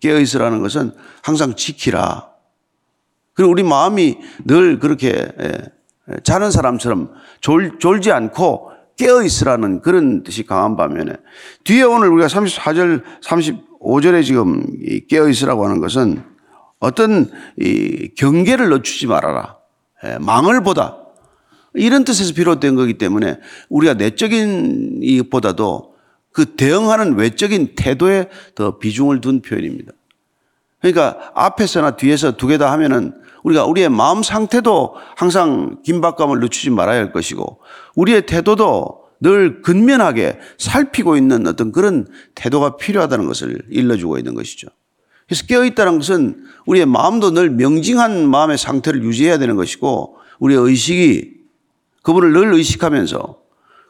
깨어있으라는 0.00 0.60
것은 0.60 0.92
항상 1.22 1.56
지키라. 1.56 2.28
그리고 3.32 3.50
우리 3.50 3.62
마음이 3.62 4.18
늘 4.44 4.78
그렇게 4.78 5.28
자는 6.22 6.50
사람처럼 6.50 7.10
졸, 7.40 7.78
졸지 7.78 8.12
않고 8.12 8.70
깨어 8.98 9.22
있으라는 9.22 9.80
그런 9.80 10.22
뜻이 10.22 10.44
강한 10.44 10.76
반면에 10.76 11.14
뒤에 11.64 11.82
오늘 11.82 12.08
우리가 12.08 12.28
34절, 12.28 13.02
35절에 13.24 14.24
지금 14.24 14.62
깨어 15.08 15.30
있으라고 15.30 15.64
하는 15.64 15.80
것은 15.80 16.22
어떤 16.80 17.30
이 17.58 18.10
경계를 18.16 18.68
늦추지 18.68 19.06
말아라. 19.06 19.56
망을 20.20 20.62
보다. 20.62 20.99
이런 21.74 22.04
뜻에서 22.04 22.34
비롯된 22.34 22.74
거기 22.76 22.94
때문에 22.94 23.38
우리가 23.68 23.94
내적인 23.94 25.00
이보다도 25.02 25.94
그 26.32 26.54
대응하는 26.56 27.16
외적인 27.16 27.74
태도에 27.76 28.28
더 28.54 28.78
비중을 28.78 29.20
둔 29.20 29.40
표현입니다. 29.42 29.92
그러니까 30.80 31.32
앞에서나 31.34 31.96
뒤에서 31.96 32.36
두 32.36 32.48
개 32.48 32.56
다 32.58 32.72
하면은 32.72 33.12
우리가 33.42 33.64
우리의 33.66 33.88
마음 33.88 34.22
상태도 34.22 34.94
항상 35.16 35.78
긴박감을 35.84 36.40
늦추지 36.40 36.70
말아야 36.70 36.98
할 36.98 37.12
것이고 37.12 37.60
우리의 37.96 38.26
태도도 38.26 39.00
늘 39.20 39.60
근면하게 39.62 40.38
살피고 40.58 41.16
있는 41.16 41.46
어떤 41.46 41.72
그런 41.72 42.06
태도가 42.34 42.76
필요하다는 42.76 43.26
것을 43.26 43.62
일러주고 43.70 44.16
있는 44.18 44.34
것이죠. 44.34 44.68
그래서 45.26 45.46
깨어있다는 45.46 45.98
것은 45.98 46.44
우리의 46.66 46.86
마음도 46.86 47.30
늘 47.30 47.50
명징한 47.50 48.28
마음의 48.28 48.56
상태를 48.58 49.02
유지해야 49.04 49.38
되는 49.38 49.56
것이고 49.56 50.16
우리의 50.38 50.60
의식이 50.60 51.39
그분을 52.02 52.32
늘 52.32 52.52
의식하면서 52.54 53.40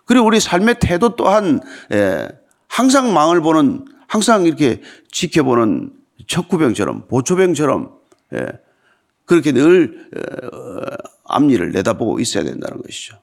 그리고 0.05 0.27
우리 0.27 0.41
삶의 0.41 0.77
태도 0.81 1.15
또한 1.17 1.61
예, 1.93 2.29
항상 2.69 3.13
망을 3.13 3.41
보는 3.41 3.85
항상 4.09 4.45
이렇게 4.45 4.83
지켜보는 5.13 5.93
척구병처럼 6.27 7.07
보초병처럼 7.09 7.97
예, 8.35 8.47
그렇게 9.25 9.53
늘 9.53 10.09
어, 10.17 10.97
앞니를 11.25 11.71
내다보고 11.73 12.19
있어야 12.19 12.43
된다는 12.43 12.83
것이죠. 12.83 13.21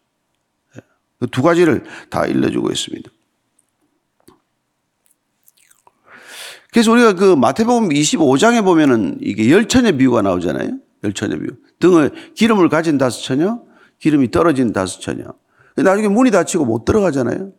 예, 0.78 0.82
그두 1.20 1.42
가지를 1.42 1.84
다 2.10 2.26
일러주고 2.26 2.72
있습니다. 2.72 3.12
그래서 6.72 6.92
우리가 6.92 7.14
그 7.14 7.36
마태복음 7.36 7.90
25장에 7.90 8.64
보면은 8.64 9.18
이게 9.20 9.50
열처녀 9.50 9.94
비유가 9.94 10.22
나오잖아요. 10.22 10.78
열처녀 11.04 11.38
비유. 11.38 11.50
등을 11.80 12.12
기름을 12.36 12.70
가진 12.70 12.98
다섯 12.98 13.22
처녀, 13.22 13.62
기름이 14.00 14.32
떨어진 14.32 14.74
다섯 14.74 15.00
처녀. 15.00 15.26
나중에 15.76 16.08
문이 16.08 16.32
닫히고 16.32 16.66
못 16.66 16.86
들어가잖아요. 16.86 17.52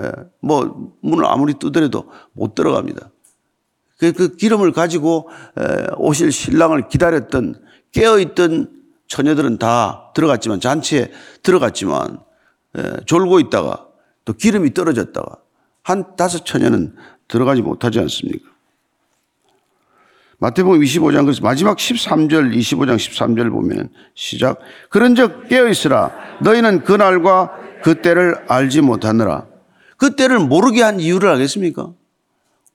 예. 0.00 0.12
뭐 0.40 0.92
문을 1.02 1.24
아무리 1.26 1.54
두더라도 1.54 2.10
못 2.32 2.54
들어갑니다. 2.54 3.10
그, 3.98 4.12
그 4.12 4.36
기름을 4.36 4.72
가지고 4.72 5.28
오실 5.96 6.32
신랑을 6.32 6.88
기다렸던 6.88 7.62
깨어있던 7.92 8.82
처녀들은 9.06 9.58
다 9.58 10.10
들어갔지만 10.14 10.60
잔치에 10.60 11.12
들어갔지만 11.42 12.18
졸고 13.06 13.40
있다가 13.40 13.86
또 14.24 14.32
기름이 14.32 14.74
떨어졌다가 14.74 15.38
한 15.82 16.16
다섯 16.16 16.44
처녀는 16.44 16.96
들어가지 17.28 17.62
못하지 17.62 18.00
않습니까? 18.00 18.53
마태복음 20.38 20.80
25장 20.80 21.24
그래서 21.24 21.40
마지막 21.42 21.76
13절 21.76 22.54
25장 22.54 22.96
13절 22.96 23.50
보면 23.50 23.90
시작 24.14 24.58
그런즉 24.90 25.48
깨어 25.48 25.68
있으라 25.68 26.10
너희는 26.40 26.84
그날과 26.84 27.52
그때를 27.82 28.44
알지 28.48 28.80
못하느라 28.80 29.46
그때를 29.96 30.38
모르게 30.40 30.82
한 30.82 31.00
이유를 31.00 31.28
알겠습니까? 31.30 31.92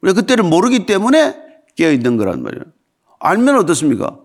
우리가 0.01 0.21
그때를 0.21 0.43
모르기 0.43 0.85
때문에 0.85 1.35
깨어 1.75 1.91
있는 1.91 2.17
거란 2.17 2.41
말이에요. 2.41 2.63
알면 3.19 3.57
어떻습니까? 3.57 4.17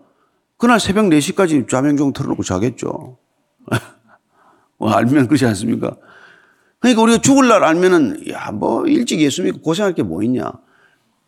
그날 0.57 0.79
새벽 0.79 1.07
4시까지 1.07 1.69
좌명종 1.69 2.13
틀어놓고 2.13 2.43
자겠죠. 2.45 3.19
뭐 4.79 4.93
알면 4.93 5.27
그렇지 5.27 5.45
않습니까? 5.47 5.97
그러니까 6.79 7.03
우리가 7.03 7.19
죽을 7.21 7.49
날 7.49 7.65
알면은, 7.65 8.29
야, 8.31 8.51
뭐, 8.53 8.87
일찍 8.87 9.21
예수 9.21 9.43
믿고 9.43 9.61
고생할 9.61 9.95
게 9.95 10.03
뭐 10.03 10.23
있냐. 10.23 10.53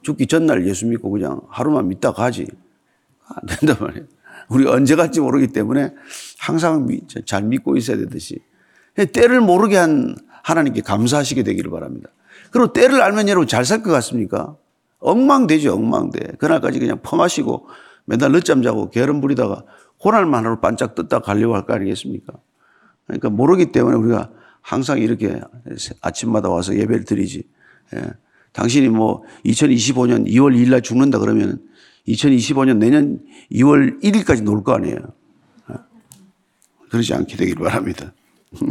죽기 0.06 0.28
전날 0.28 0.64
예수 0.68 0.86
믿고 0.86 1.10
그냥 1.10 1.40
하루만 1.48 1.88
믿다 1.88 2.12
가지. 2.12 2.46
안 3.28 3.42
된단 3.58 3.76
말이에요. 3.80 4.06
우리가 4.48 4.70
언제 4.70 4.94
갈지 4.94 5.18
모르기 5.20 5.48
때문에 5.48 5.92
항상 6.38 6.86
잘 7.24 7.42
믿고 7.42 7.76
있어야 7.76 7.96
되듯이. 7.96 8.38
때를 9.12 9.40
모르게 9.40 9.76
한 9.76 10.14
하나님께 10.44 10.82
감사하시게 10.82 11.42
되기를 11.42 11.72
바랍니다. 11.72 12.10
그리고 12.52 12.72
때를 12.72 13.02
알면 13.02 13.28
여러분 13.28 13.48
잘 13.48 13.64
살 13.64 13.82
것 13.82 13.90
같습니까? 13.90 14.54
엉망되죠, 15.00 15.74
엉망돼. 15.74 16.36
그날까지 16.38 16.78
그냥 16.78 17.00
퍼마시고 17.02 17.66
맨날 18.04 18.30
늦잠 18.30 18.62
자고 18.62 18.90
게으름 18.90 19.20
부리다가 19.20 19.64
고날만 19.98 20.44
하루 20.44 20.60
반짝 20.60 20.94
떴다 20.94 21.18
가려고 21.18 21.56
할 21.56 21.66
거 21.66 21.74
아니겠습니까? 21.74 22.32
그러니까 23.08 23.30
모르기 23.30 23.72
때문에 23.72 23.96
우리가 23.96 24.30
항상 24.62 24.98
이렇게 25.00 25.40
아침마다 26.00 26.48
와서 26.48 26.76
예배를 26.76 27.04
드리지. 27.04 27.42
예. 27.96 28.12
당신이 28.56 28.88
뭐 28.88 29.22
2025년 29.44 30.26
2월 30.28 30.56
2일 30.56 30.70
날 30.70 30.80
죽는다 30.80 31.18
그러면 31.18 31.60
2025년 32.08 32.78
내년 32.78 33.20
2월 33.52 34.02
1일까지 34.02 34.42
놀 34.42 34.62
거 34.64 34.72
아니에요. 34.72 34.96
예. 35.70 35.74
그러지 36.90 37.12
않게 37.12 37.36
되길 37.36 37.56
바랍니다. 37.56 38.14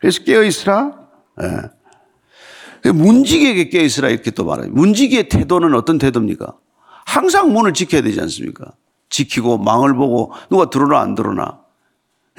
그래서 0.00 0.22
깨어있으라. 0.24 1.08
예. 1.42 2.90
문지기에게 2.92 3.68
깨어있으라 3.68 4.08
이렇게 4.08 4.30
또 4.30 4.46
말해요. 4.46 4.72
문지기의 4.72 5.28
태도는 5.28 5.74
어떤 5.74 5.98
태도입니까? 5.98 6.56
항상 7.04 7.52
문을 7.52 7.74
지켜야 7.74 8.00
되지 8.00 8.20
않습니까? 8.22 8.72
지키고 9.10 9.58
망을 9.58 9.94
보고 9.94 10.32
누가 10.48 10.70
들어오나 10.70 10.98
안 11.00 11.14
들어오나. 11.14 11.60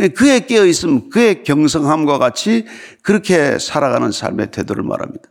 그에 0.08 0.40
깨어 0.42 0.66
있음, 0.66 1.10
그의 1.10 1.44
경성함과 1.44 2.18
같이 2.18 2.66
그렇게 3.02 3.60
살아가는 3.60 4.12
삶의 4.12 4.52
태도를 4.52 4.84
말합니다. 4.84 5.30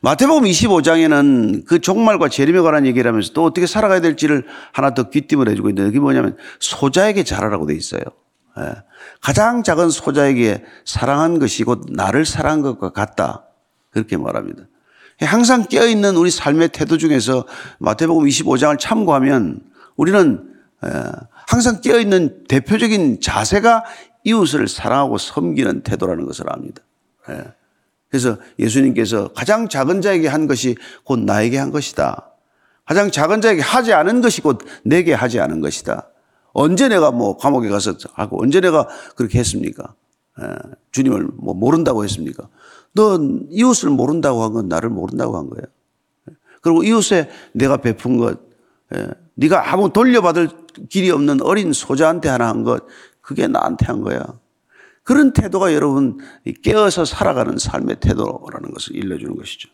마태복음 0.00 0.44
25장에는 0.44 1.64
그 1.64 1.80
종말과 1.80 2.28
재림에 2.28 2.60
관한 2.60 2.86
얘기를 2.86 3.08
하면서 3.08 3.32
또 3.32 3.44
어떻게 3.44 3.66
살아가야 3.66 4.00
될지를 4.00 4.46
하나 4.72 4.94
더 4.94 5.10
귀띔을 5.10 5.48
해주고 5.48 5.70
있는데 5.70 5.88
그게 5.88 5.98
뭐냐면 5.98 6.36
소자에게 6.60 7.24
잘하라고 7.24 7.66
돼 7.66 7.74
있어요. 7.74 8.02
예. 8.60 8.74
가장 9.20 9.64
작은 9.64 9.90
소자에게 9.90 10.64
사랑한 10.84 11.40
것이 11.40 11.64
곧 11.64 11.86
나를 11.90 12.24
사랑한 12.24 12.62
것과 12.62 12.90
같다. 12.90 13.44
그렇게 13.90 14.16
말합니다. 14.16 14.64
항상 15.20 15.66
깨어있는 15.66 16.14
우리 16.16 16.30
삶의 16.30 16.68
태도 16.68 16.96
중에서 16.96 17.44
마태복음 17.78 18.24
25장을 18.26 18.78
참고하면 18.78 19.60
우리는 19.96 20.44
예, 20.44 20.47
항상 21.46 21.80
깨어있는 21.80 22.44
대표적인 22.48 23.20
자세가 23.20 23.84
이웃을 24.24 24.68
사랑하고 24.68 25.18
섬기는 25.18 25.82
태도라는 25.82 26.26
것을 26.26 26.52
압니다. 26.52 26.82
예. 27.30 27.44
그래서 28.10 28.38
예수님께서 28.58 29.32
가장 29.34 29.68
작은 29.68 30.00
자에게 30.00 30.28
한 30.28 30.46
것이 30.46 30.76
곧 31.04 31.20
나에게 31.20 31.58
한 31.58 31.70
것이다. 31.70 32.32
가장 32.86 33.10
작은 33.10 33.40
자에게 33.42 33.60
하지 33.60 33.92
않은 33.92 34.22
것이 34.22 34.40
곧 34.40 34.60
내게 34.82 35.12
하지 35.12 35.40
않은 35.40 35.60
것이다. 35.60 36.08
언제 36.52 36.88
내가 36.88 37.10
뭐 37.10 37.36
감옥에 37.36 37.68
가서 37.68 37.94
하고 38.14 38.42
언제 38.42 38.60
내가 38.60 38.88
그렇게 39.14 39.38
했습니까? 39.38 39.94
에, 40.40 40.44
예, 40.44 40.54
주님을 40.92 41.28
뭐 41.34 41.54
모른다고 41.54 42.02
했습니까? 42.04 42.48
너 42.94 43.18
이웃을 43.50 43.90
모른다고 43.90 44.42
한 44.42 44.52
건 44.52 44.68
나를 44.68 44.88
모른다고 44.88 45.36
한 45.36 45.50
거예요. 45.50 45.64
그리고 46.62 46.82
이웃에 46.82 47.28
내가 47.52 47.76
베푼 47.76 48.16
것, 48.16 48.32
에, 48.32 48.32
예, 48.32 48.47
네가 49.34 49.72
아무 49.72 49.92
돌려받을 49.92 50.48
길이 50.88 51.10
없는 51.10 51.42
어린 51.42 51.72
소자한테 51.72 52.28
하나 52.28 52.48
한 52.48 52.64
것, 52.64 52.84
그게 53.20 53.46
나한테 53.46 53.86
한 53.86 54.02
거야. 54.02 54.24
그런 55.02 55.32
태도가 55.32 55.74
여러분 55.74 56.18
깨어서 56.62 57.04
살아가는 57.04 57.56
삶의 57.56 57.96
태도라는 58.00 58.72
것을 58.72 58.96
일러주는 58.96 59.36
것이죠. 59.36 59.70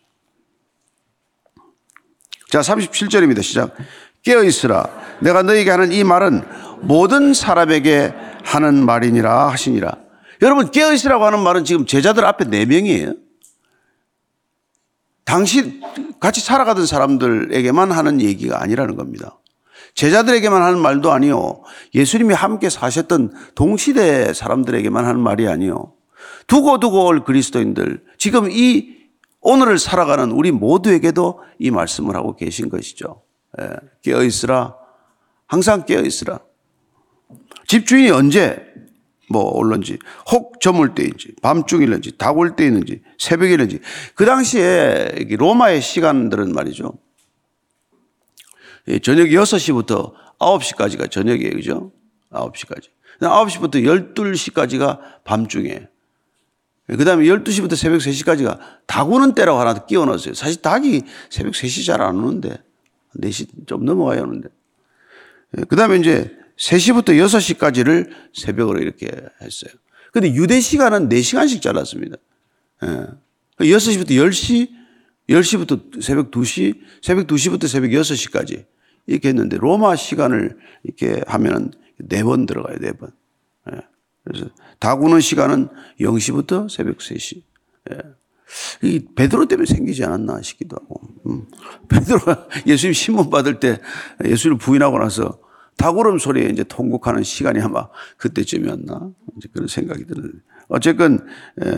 자, 2.49 2.61
37절입니다. 2.61 3.43
시작. 3.43 3.75
깨어 4.23 4.43
있으라. 4.43 4.87
내가 5.19 5.43
너에게 5.43 5.69
하는 5.69 5.91
이 5.91 6.03
말은 6.03 6.41
모든 6.81 7.33
사람에게 7.33 8.13
하는 8.43 8.85
말이니라 8.85 9.49
하시니라. 9.49 9.97
여러분 10.41 10.71
깨어 10.71 10.93
있으라고 10.93 11.25
하는 11.25 11.39
말은 11.39 11.65
지금 11.65 11.85
제자들 11.85 12.25
앞에 12.25 12.45
네 12.45 12.65
명이에요. 12.65 13.13
당시 15.25 15.81
같이 16.19 16.39
살아가던 16.39 16.85
사람들에게만 16.85 17.91
하는 17.91 18.21
얘기가 18.21 18.61
아니라는 18.61 18.95
겁니다. 18.95 19.39
제자들에게만 19.95 20.61
하는 20.61 20.79
말도 20.79 21.11
아니요. 21.11 21.63
예수님이 21.93 22.33
함께 22.33 22.69
사셨던 22.69 23.33
동시대 23.55 24.33
사람들에게만 24.33 25.05
하는 25.05 25.19
말이 25.19 25.47
아니요. 25.47 25.93
두고 26.47 26.79
두고 26.79 27.05
올 27.05 27.23
그리스도인들, 27.23 28.03
지금 28.17 28.49
이 28.51 28.95
오늘을 29.41 29.79
살아가는 29.79 30.31
우리 30.31 30.51
모두에게도 30.51 31.39
이 31.59 31.71
말씀을 31.71 32.15
하고 32.15 32.35
계신 32.35 32.69
것이죠. 32.69 33.21
예, 33.61 33.69
깨어 34.01 34.23
있으라. 34.23 34.75
항상 35.47 35.85
깨어 35.85 36.01
있으라. 36.01 36.39
집주인이 37.67 38.11
언제 38.11 38.65
뭐 39.29 39.57
올런지 39.57 39.97
혹 40.31 40.59
저물 40.59 40.93
때인지 40.93 41.33
밤중이든지 41.41 42.17
닭올 42.17 42.55
때있는지 42.55 43.01
새벽이든지 43.17 43.79
그 44.13 44.25
당시에 44.25 45.25
로마의 45.37 45.81
시간들은 45.81 46.53
말이죠. 46.53 46.93
예, 48.87 48.99
저녁 48.99 49.25
6시부터 49.25 50.13
9시까지가 50.39 51.09
저녁이에요. 51.09 51.51
그죠? 51.55 51.91
9시까지. 52.31 52.89
9시부터 53.19 54.13
12시까지가 54.13 55.23
밤중에. 55.23 55.87
그 56.87 57.03
다음에 57.03 57.25
12시부터 57.25 57.75
새벽 57.75 57.97
3시까지가 57.97 58.59
닭 58.85 59.11
오는 59.11 59.33
때라고 59.33 59.59
하나 59.59 59.73
끼워 59.85 60.05
넣었어요. 60.05 60.35
사실 60.35 60.61
닭이 60.61 61.01
새벽 61.31 61.53
3시 61.53 61.85
잘 61.85 62.01
안 62.01 62.17
오는데. 62.17 62.57
4시 63.19 63.65
좀 63.65 63.85
넘어가야 63.85 64.21
오는데. 64.21 64.49
예, 65.57 65.63
그 65.63 65.75
다음에 65.75 65.97
이제 65.97 66.37
3시부터 66.57 67.09
6시까지를 67.09 68.09
새벽으로 68.33 68.79
이렇게 68.79 69.07
했어요. 69.41 69.71
근데 70.11 70.33
유대 70.33 70.59
시간은 70.61 71.09
4시간씩 71.09 71.61
잘랐습니다. 71.61 72.17
예. 72.83 73.07
6시부터 73.59 74.11
10시, 74.11 74.69
10시부터 75.29 76.01
새벽 76.01 76.31
2시, 76.31 76.79
새벽 77.01 77.27
2시부터 77.27 77.67
새벽 77.67 77.89
6시까지. 77.89 78.65
이렇게 79.07 79.29
했는데 79.29 79.57
로마 79.57 79.95
시간을 79.95 80.57
이렇게 80.83 81.21
하면은 81.27 81.71
네번 81.97 82.45
들어가요, 82.45 82.77
네 82.79 82.93
번. 82.93 83.11
예. 83.71 83.81
그래서 84.23 84.49
다구는 84.79 85.19
시간은 85.19 85.69
0시부터 85.99 86.69
새벽 86.69 86.97
3시. 86.99 87.43
예. 87.91 87.97
이 88.81 89.05
베드로 89.15 89.47
때문에 89.47 89.65
생기지 89.65 90.03
않았나 90.03 90.41
싶기도 90.41 90.77
하고. 90.77 91.01
음. 91.27 91.47
베드로가 91.89 92.47
예수님 92.65 92.93
신문 92.93 93.29
받을 93.29 93.59
때 93.59 93.79
예수를 94.23 94.57
부인하고 94.57 94.99
나서 94.99 95.39
다구름 95.77 96.19
소리에 96.19 96.49
이제 96.49 96.63
통곡하는 96.63 97.23
시간이 97.23 97.61
아마 97.61 97.87
그때쯤이었나 98.17 99.11
이제 99.37 99.49
그런 99.51 99.67
생각이 99.67 100.05
드는데 100.05 100.39
어쨌건 100.67 101.27
에, 101.61 101.71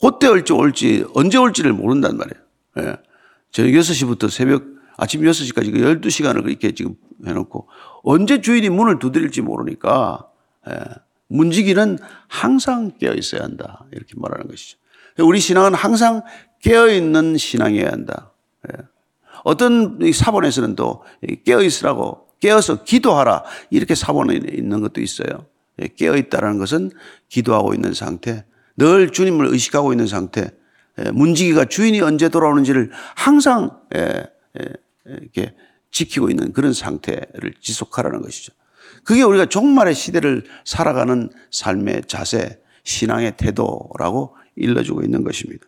그때 0.00 0.28
올지 0.28 0.52
올지 0.52 1.04
언제 1.14 1.38
올지를 1.38 1.72
모른단 1.72 2.16
말이에요. 2.16 2.44
예. 2.78 2.96
저녁 3.50 3.70
6시부터 3.70 4.30
새벽 4.30 4.64
아침 4.96 5.22
6시까지 5.22 5.72
그 5.72 5.78
12시간을 6.00 6.42
그렇게 6.42 6.72
지금 6.72 6.94
해놓고 7.26 7.68
언제 8.02 8.40
주인이 8.40 8.68
문을 8.70 8.98
두드릴지 8.98 9.42
모르니까 9.42 10.26
예. 10.68 10.74
문지기는 11.28 11.98
항상 12.26 12.92
깨어 12.98 13.14
있어야 13.14 13.42
한다. 13.42 13.84
이렇게 13.92 14.14
말하는 14.16 14.48
것이죠. 14.48 14.78
우리 15.18 15.38
신앙은 15.38 15.74
항상 15.74 16.22
깨어 16.60 16.88
있는 16.88 17.36
신앙이어야 17.36 17.90
한다. 17.90 18.32
예. 18.68 18.82
어떤 19.44 19.98
사본에서는 20.12 20.76
또 20.76 21.04
깨어 21.44 21.62
있으라고 21.62 22.29
깨어서 22.40 22.84
기도하라 22.84 23.44
이렇게 23.70 23.94
사본에 23.94 24.34
있는 24.34 24.80
것도 24.80 25.00
있어요. 25.00 25.46
예. 25.80 25.88
깨어 25.88 26.16
있다라는 26.16 26.58
것은 26.58 26.90
기도하고 27.28 27.74
있는 27.74 27.94
상태, 27.94 28.44
늘 28.76 29.10
주님을 29.10 29.46
의식하고 29.46 29.92
있는 29.92 30.06
상태, 30.06 30.50
예. 30.98 31.10
문지기가 31.10 31.66
주인이 31.66 32.00
언제 32.00 32.28
돌아오는지를 32.28 32.90
항상 33.14 33.80
이렇게 35.04 35.54
지키고 35.90 36.30
있는 36.30 36.52
그런 36.52 36.72
상태를 36.72 37.54
지속하라는 37.60 38.22
것이죠. 38.22 38.52
그게 39.04 39.22
우리가 39.22 39.46
종말의 39.46 39.94
시대를 39.94 40.44
살아가는 40.64 41.30
삶의 41.50 42.02
자세, 42.06 42.60
신앙의 42.84 43.36
태도라고 43.36 44.36
일러주고 44.56 45.02
있는 45.02 45.24
것입니다. 45.24 45.66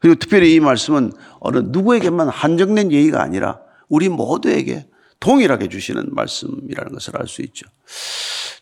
그리고 0.00 0.16
특별히 0.18 0.54
이 0.54 0.60
말씀은 0.60 1.12
어느 1.40 1.58
누구에게만 1.58 2.28
한정된 2.28 2.90
예의가 2.90 3.22
아니라 3.22 3.60
우리 3.88 4.08
모두에게 4.08 4.88
동일하게 5.22 5.68
주시는 5.68 6.08
말씀이라는 6.10 6.92
것을 6.92 7.16
알 7.16 7.28
수 7.28 7.42
있죠. 7.42 7.66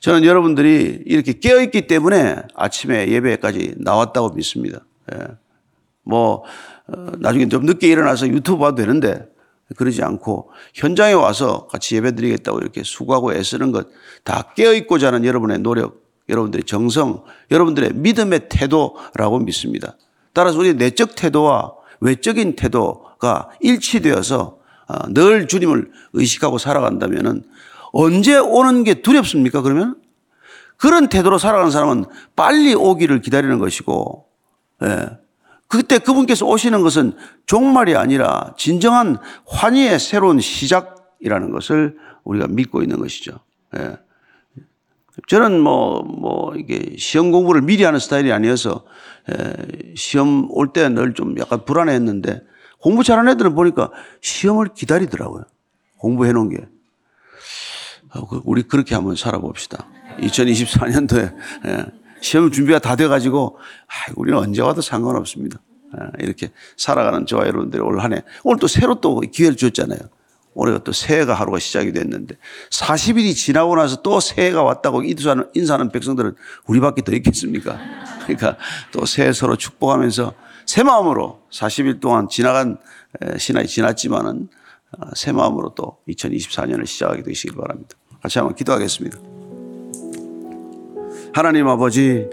저는 0.00 0.24
여러분들이 0.24 1.02
이렇게 1.06 1.32
깨어있기 1.32 1.86
때문에 1.86 2.36
아침에 2.54 3.08
예배까지 3.08 3.74
나왔다고 3.78 4.30
믿습니다. 4.34 4.80
예. 5.12 5.18
뭐, 6.02 6.44
어, 6.86 7.06
나중에 7.18 7.48
좀 7.48 7.64
늦게 7.66 7.88
일어나서 7.88 8.28
유튜브 8.28 8.58
봐도 8.58 8.76
되는데 8.76 9.26
그러지 9.76 10.02
않고 10.02 10.50
현장에 10.74 11.12
와서 11.12 11.66
같이 11.68 11.96
예배 11.96 12.14
드리겠다고 12.14 12.58
이렇게 12.58 12.82
수고하고 12.82 13.32
애쓰는 13.34 13.72
것 13.72 13.88
다 14.24 14.52
깨어있고자 14.54 15.08
하는 15.08 15.24
여러분의 15.24 15.60
노력, 15.60 16.02
여러분들의 16.28 16.64
정성, 16.64 17.24
여러분들의 17.50 17.94
믿음의 17.94 18.48
태도라고 18.48 19.38
믿습니다. 19.40 19.96
따라서 20.32 20.58
우리 20.58 20.74
내적 20.74 21.14
태도와 21.14 21.72
외적인 22.00 22.56
태도가 22.56 23.50
일치되어서 23.60 24.40
어, 24.42 24.59
늘 25.10 25.48
주님을 25.48 25.90
의식하고 26.12 26.58
살아간다면 26.58 27.44
언제 27.92 28.36
오는 28.38 28.84
게 28.84 29.02
두렵습니까? 29.02 29.62
그러면 29.62 29.96
그런 30.76 31.08
태도로 31.08 31.38
살아가는 31.38 31.70
사람은 31.70 32.04
빨리 32.36 32.74
오기를 32.74 33.20
기다리는 33.20 33.58
것이고, 33.58 34.26
예. 34.82 35.18
그때 35.68 35.98
그분께서 35.98 36.46
오시는 36.46 36.82
것은 36.82 37.12
종말이 37.46 37.94
아니라 37.96 38.54
진정한 38.56 39.18
환희의 39.46 39.98
새로운 40.00 40.40
시작이라는 40.40 41.50
것을 41.52 41.96
우리가 42.24 42.48
믿고 42.48 42.82
있는 42.82 42.98
것이죠. 42.98 43.38
예. 43.76 43.98
저는 45.28 45.60
뭐, 45.60 46.02
뭐, 46.02 46.54
이게 46.56 46.96
시험 46.96 47.30
공부를 47.30 47.60
미리 47.62 47.84
하는 47.84 47.98
스타일이 47.98 48.32
아니어서, 48.32 48.84
예, 49.30 49.94
시험 49.96 50.48
올 50.50 50.72
때 50.72 50.88
늘 50.88 51.12
좀 51.14 51.38
약간 51.38 51.64
불안해 51.64 51.92
했는데, 51.92 52.42
공부 52.80 53.04
잘하는 53.04 53.32
애들은 53.32 53.54
보니까 53.54 53.90
시험을 54.20 54.68
기다리더라고요. 54.74 55.44
공부해 55.98 56.32
놓은 56.32 56.48
게. 56.48 56.56
어, 58.14 58.26
그 58.26 58.40
우리 58.44 58.62
그렇게 58.62 58.94
한번 58.94 59.16
살아봅시다. 59.16 59.86
2024년도에, 60.18 61.34
예. 61.66 61.86
시험 62.20 62.50
준비가 62.50 62.78
다 62.78 62.96
돼가지고, 62.96 63.58
아, 63.86 64.12
우리는 64.16 64.38
언제 64.38 64.62
와도 64.62 64.80
상관없습니다. 64.80 65.60
아, 65.92 66.10
이렇게 66.18 66.50
살아가는 66.76 67.26
저와 67.26 67.46
여러분들이 67.46 67.82
올 67.82 68.00
한 68.00 68.12
해, 68.14 68.22
오늘 68.44 68.58
또 68.58 68.66
새로 68.66 69.00
또 69.00 69.20
기회를 69.20 69.56
줬잖아요. 69.56 69.98
올해가 70.54 70.82
또 70.82 70.92
새해가 70.92 71.32
하루가 71.32 71.60
시작이 71.60 71.92
됐는데 71.92 72.34
40일이 72.70 73.36
지나고 73.36 73.76
나서 73.76 74.02
또 74.02 74.18
새해가 74.18 74.64
왔다고 74.64 75.04
인사하는, 75.04 75.48
인사하는 75.54 75.90
백성들은 75.90 76.34
우리밖에 76.66 77.02
더 77.02 77.12
있겠습니까? 77.12 77.78
그러니까 78.24 78.56
또 78.90 79.06
새해 79.06 79.32
서로 79.32 79.54
축복하면서 79.56 80.34
새 80.70 80.84
마음으로 80.84 81.40
40일 81.50 81.98
동안 82.00 82.28
지나간 82.28 82.76
신화이 83.38 83.66
지났지만은 83.66 84.46
아, 84.96 85.10
새 85.14 85.32
마음으로 85.32 85.74
또 85.74 85.96
2024년을 86.08 86.86
시작하게 86.86 87.24
되시길 87.24 87.56
바랍니다. 87.56 87.96
같이 88.22 88.38
한번 88.38 88.54
기도하겠습니다. 88.54 89.18
하나님 91.34 91.66
아버지, 91.66 92.28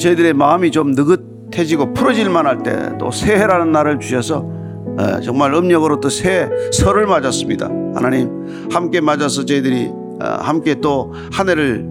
저희들의 0.00 0.32
마음이 0.34 0.72
좀 0.72 0.90
느긋해지고 0.90 1.94
풀어질 1.94 2.30
만 2.30 2.46
할 2.46 2.64
때 2.64 2.98
또 2.98 3.12
새해라는 3.12 3.70
날을 3.70 4.00
주셔서 4.00 4.44
정말 5.22 5.54
음력으로 5.54 6.00
또 6.00 6.08
새 6.08 6.50
설을 6.72 7.06
맞았습니다. 7.06 7.66
하나님 7.94 8.68
함께 8.72 9.00
맞아서 9.00 9.44
저희들이 9.44 9.88
함께 10.18 10.74
또 10.80 11.12
한 11.30 11.48
해를 11.48 11.86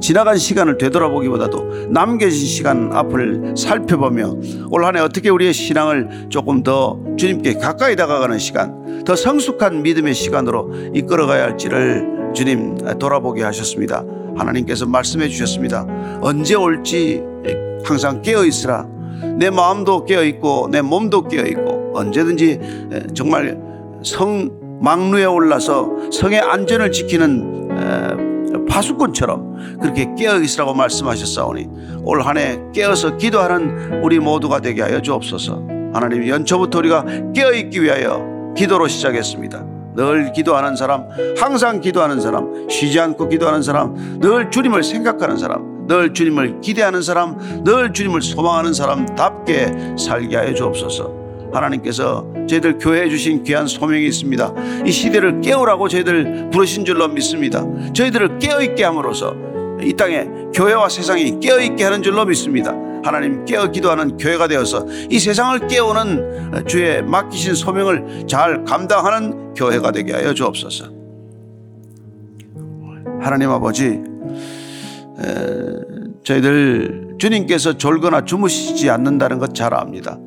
지나간 0.00 0.36
시간을 0.36 0.78
되돌아보기보다도 0.78 1.88
남겨진 1.90 2.46
시간 2.46 2.90
앞을 2.92 3.54
살펴보며 3.56 4.36
올 4.70 4.84
한해 4.84 5.00
어떻게 5.00 5.28
우리의 5.28 5.52
신앙을 5.52 6.26
조금 6.28 6.62
더 6.62 6.98
주님께 7.16 7.54
가까이 7.54 7.96
다가가는 7.96 8.38
시간, 8.38 9.04
더 9.04 9.16
성숙한 9.16 9.82
믿음의 9.82 10.14
시간으로 10.14 10.72
이끌어가야 10.94 11.44
할지를 11.44 12.32
주님 12.34 12.76
돌아보게 12.98 13.42
하셨습니다. 13.42 14.04
하나님께서 14.36 14.86
말씀해 14.86 15.28
주셨습니다. 15.28 15.86
언제 16.20 16.54
올지 16.54 17.22
항상 17.84 18.22
깨어 18.22 18.44
있으라. 18.44 18.86
내 19.36 19.50
마음도 19.50 20.04
깨어 20.04 20.22
있고 20.24 20.68
내 20.70 20.80
몸도 20.80 21.26
깨어 21.28 21.44
있고 21.46 21.92
언제든지 21.94 22.60
정말 23.14 23.60
성 24.02 24.50
망루에 24.80 25.24
올라서 25.24 26.10
성의 26.12 26.38
안전을 26.40 26.92
지키는 26.92 28.37
파수꾼처럼 28.68 29.78
그렇게 29.80 30.06
깨어 30.16 30.40
있으라고 30.40 30.74
말씀하셨사오니 30.74 31.68
올 32.04 32.20
한 32.22 32.36
해 32.38 32.58
깨어서 32.72 33.16
기도하는 33.16 34.02
우리 34.02 34.18
모두가 34.18 34.60
되게 34.60 34.82
하여 34.82 35.00
주옵소서. 35.00 35.62
하나님 35.92 36.26
연초부터 36.28 36.78
우리가 36.78 37.04
깨어 37.34 37.52
있기 37.52 37.82
위하여 37.82 38.54
기도로 38.56 38.88
시작했습니다. 38.88 39.64
늘 39.96 40.32
기도하는 40.32 40.76
사람, 40.76 41.08
항상 41.36 41.80
기도하는 41.80 42.20
사람, 42.20 42.68
쉬지 42.70 43.00
않고 43.00 43.28
기도하는 43.28 43.62
사람, 43.62 43.94
늘 44.20 44.50
주님을 44.50 44.84
생각하는 44.84 45.36
사람, 45.36 45.86
늘 45.88 46.12
주님을 46.14 46.60
기대하는 46.60 47.02
사람, 47.02 47.36
늘 47.64 47.92
주님을 47.92 48.22
소망하는 48.22 48.72
사람답게 48.74 49.96
살게 49.98 50.36
하여 50.36 50.54
주옵소서. 50.54 51.27
하나님께서 51.52 52.26
저희들 52.48 52.78
교회에 52.78 53.08
주신 53.08 53.42
귀한 53.42 53.66
소명이 53.66 54.06
있습니다. 54.06 54.54
이 54.86 54.90
시대를 54.90 55.40
깨우라고 55.40 55.88
저희들 55.88 56.50
부르신 56.50 56.84
줄로 56.84 57.08
믿습니다. 57.08 57.64
저희들을 57.92 58.38
깨어있게 58.38 58.84
함으로써 58.84 59.34
이 59.80 59.92
땅에 59.94 60.26
교회와 60.54 60.88
세상이 60.88 61.40
깨어있게 61.40 61.84
하는 61.84 62.02
줄로 62.02 62.24
믿습니다. 62.24 62.74
하나님 63.04 63.44
깨어 63.44 63.70
기도하는 63.70 64.16
교회가 64.16 64.48
되어서 64.48 64.86
이 65.08 65.18
세상을 65.18 65.68
깨우는 65.68 66.64
주의 66.66 67.02
맡기신 67.02 67.54
소명을 67.54 68.26
잘 68.26 68.64
감당하는 68.64 69.54
교회가 69.54 69.92
되게 69.92 70.12
하여 70.12 70.34
주옵소서. 70.34 70.86
하나님 73.20 73.50
아버지, 73.50 74.00
저희들 76.24 77.16
주님께서 77.18 77.78
졸거나 77.78 78.24
주무시지 78.24 78.90
않는다는 78.90 79.38
것 79.38 79.54
잘 79.54 79.74
압니다. 79.74 80.18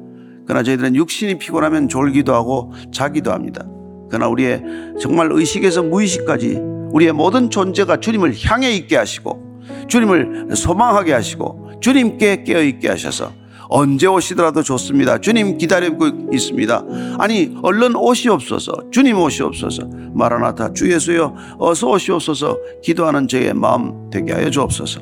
그러나 0.52 0.64
저희들은 0.64 0.98
육신이 0.98 1.38
피곤하면 1.38 1.88
졸기도 1.88 2.34
하고 2.34 2.74
자기도 2.92 3.32
합니다. 3.32 3.66
그러나 4.10 4.28
우리의 4.28 4.62
정말 5.00 5.30
의식에서 5.32 5.82
무의식까지 5.82 6.60
우리의 6.92 7.14
모든 7.14 7.50
존재가 7.50 8.02
주님을 8.02 8.34
향해 8.44 8.70
있게 8.74 8.98
하시고 8.98 9.62
주님을 9.88 10.50
소망하게 10.54 11.14
하시고 11.14 11.80
주님께 11.80 12.44
깨어 12.44 12.64
있게 12.64 12.90
하셔서 12.90 13.32
언제 13.70 14.08
오시더라도 14.08 14.62
좋습니다. 14.62 15.20
주님 15.22 15.58
기다리고 15.58 16.28
있습니다. 16.34 16.84
아니 17.18 17.56
얼른 17.64 17.96
오시옵소서. 17.96 18.74
주님 18.92 19.18
오시옵소서. 19.20 19.88
마라나타 20.14 20.74
주 20.74 20.92
예수여 20.92 21.34
어서 21.60 21.92
오시옵소서. 21.92 22.58
기도하는 22.84 23.30
저의 23.30 23.54
마음 23.54 24.10
되게 24.10 24.34
하여 24.34 24.50
주옵소서. 24.50 25.00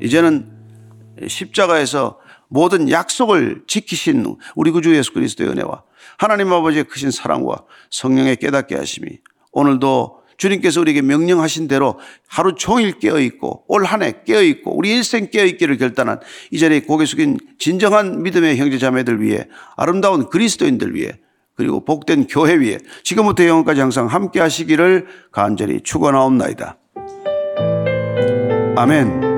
이제는 0.00 0.46
십자가에서 1.26 2.18
모든 2.52 2.90
약속을 2.90 3.62
지키신 3.66 4.36
우리 4.54 4.70
구주 4.70 4.94
예수 4.94 5.12
그리스도의 5.14 5.50
은혜와 5.50 5.82
하나님 6.18 6.52
아버지의 6.52 6.84
크신 6.84 7.10
사랑과 7.10 7.64
성령의 7.90 8.36
깨닫게 8.36 8.76
하심이 8.76 9.08
오늘도 9.52 10.20
주님께서 10.36 10.80
우리에게 10.80 11.02
명령하신 11.02 11.68
대로 11.68 11.98
하루 12.28 12.54
종일 12.54 12.98
깨어 12.98 13.20
있고 13.20 13.64
올 13.68 13.84
한 13.86 14.02
해 14.02 14.12
깨어 14.26 14.42
있고 14.42 14.76
우리 14.76 14.90
일생 14.90 15.30
깨어 15.30 15.44
있기를 15.46 15.78
결단한 15.78 16.20
이 16.50 16.58
자리에 16.58 16.80
고개 16.80 17.06
숙인 17.06 17.38
진정한 17.58 18.22
믿음의 18.22 18.56
형제 18.58 18.78
자매들 18.78 19.22
위해 19.22 19.46
아름다운 19.76 20.28
그리스도인들 20.28 20.94
위해 20.94 21.12
그리고 21.54 21.84
복된 21.84 22.26
교회 22.26 22.54
위에 22.54 22.78
지금부터 23.04 23.46
영원까지 23.46 23.80
항상 23.80 24.06
함께 24.06 24.40
하시기를 24.40 25.06
간절히 25.30 25.80
축원하옵나이다. 25.82 26.76
아멘. 28.76 29.31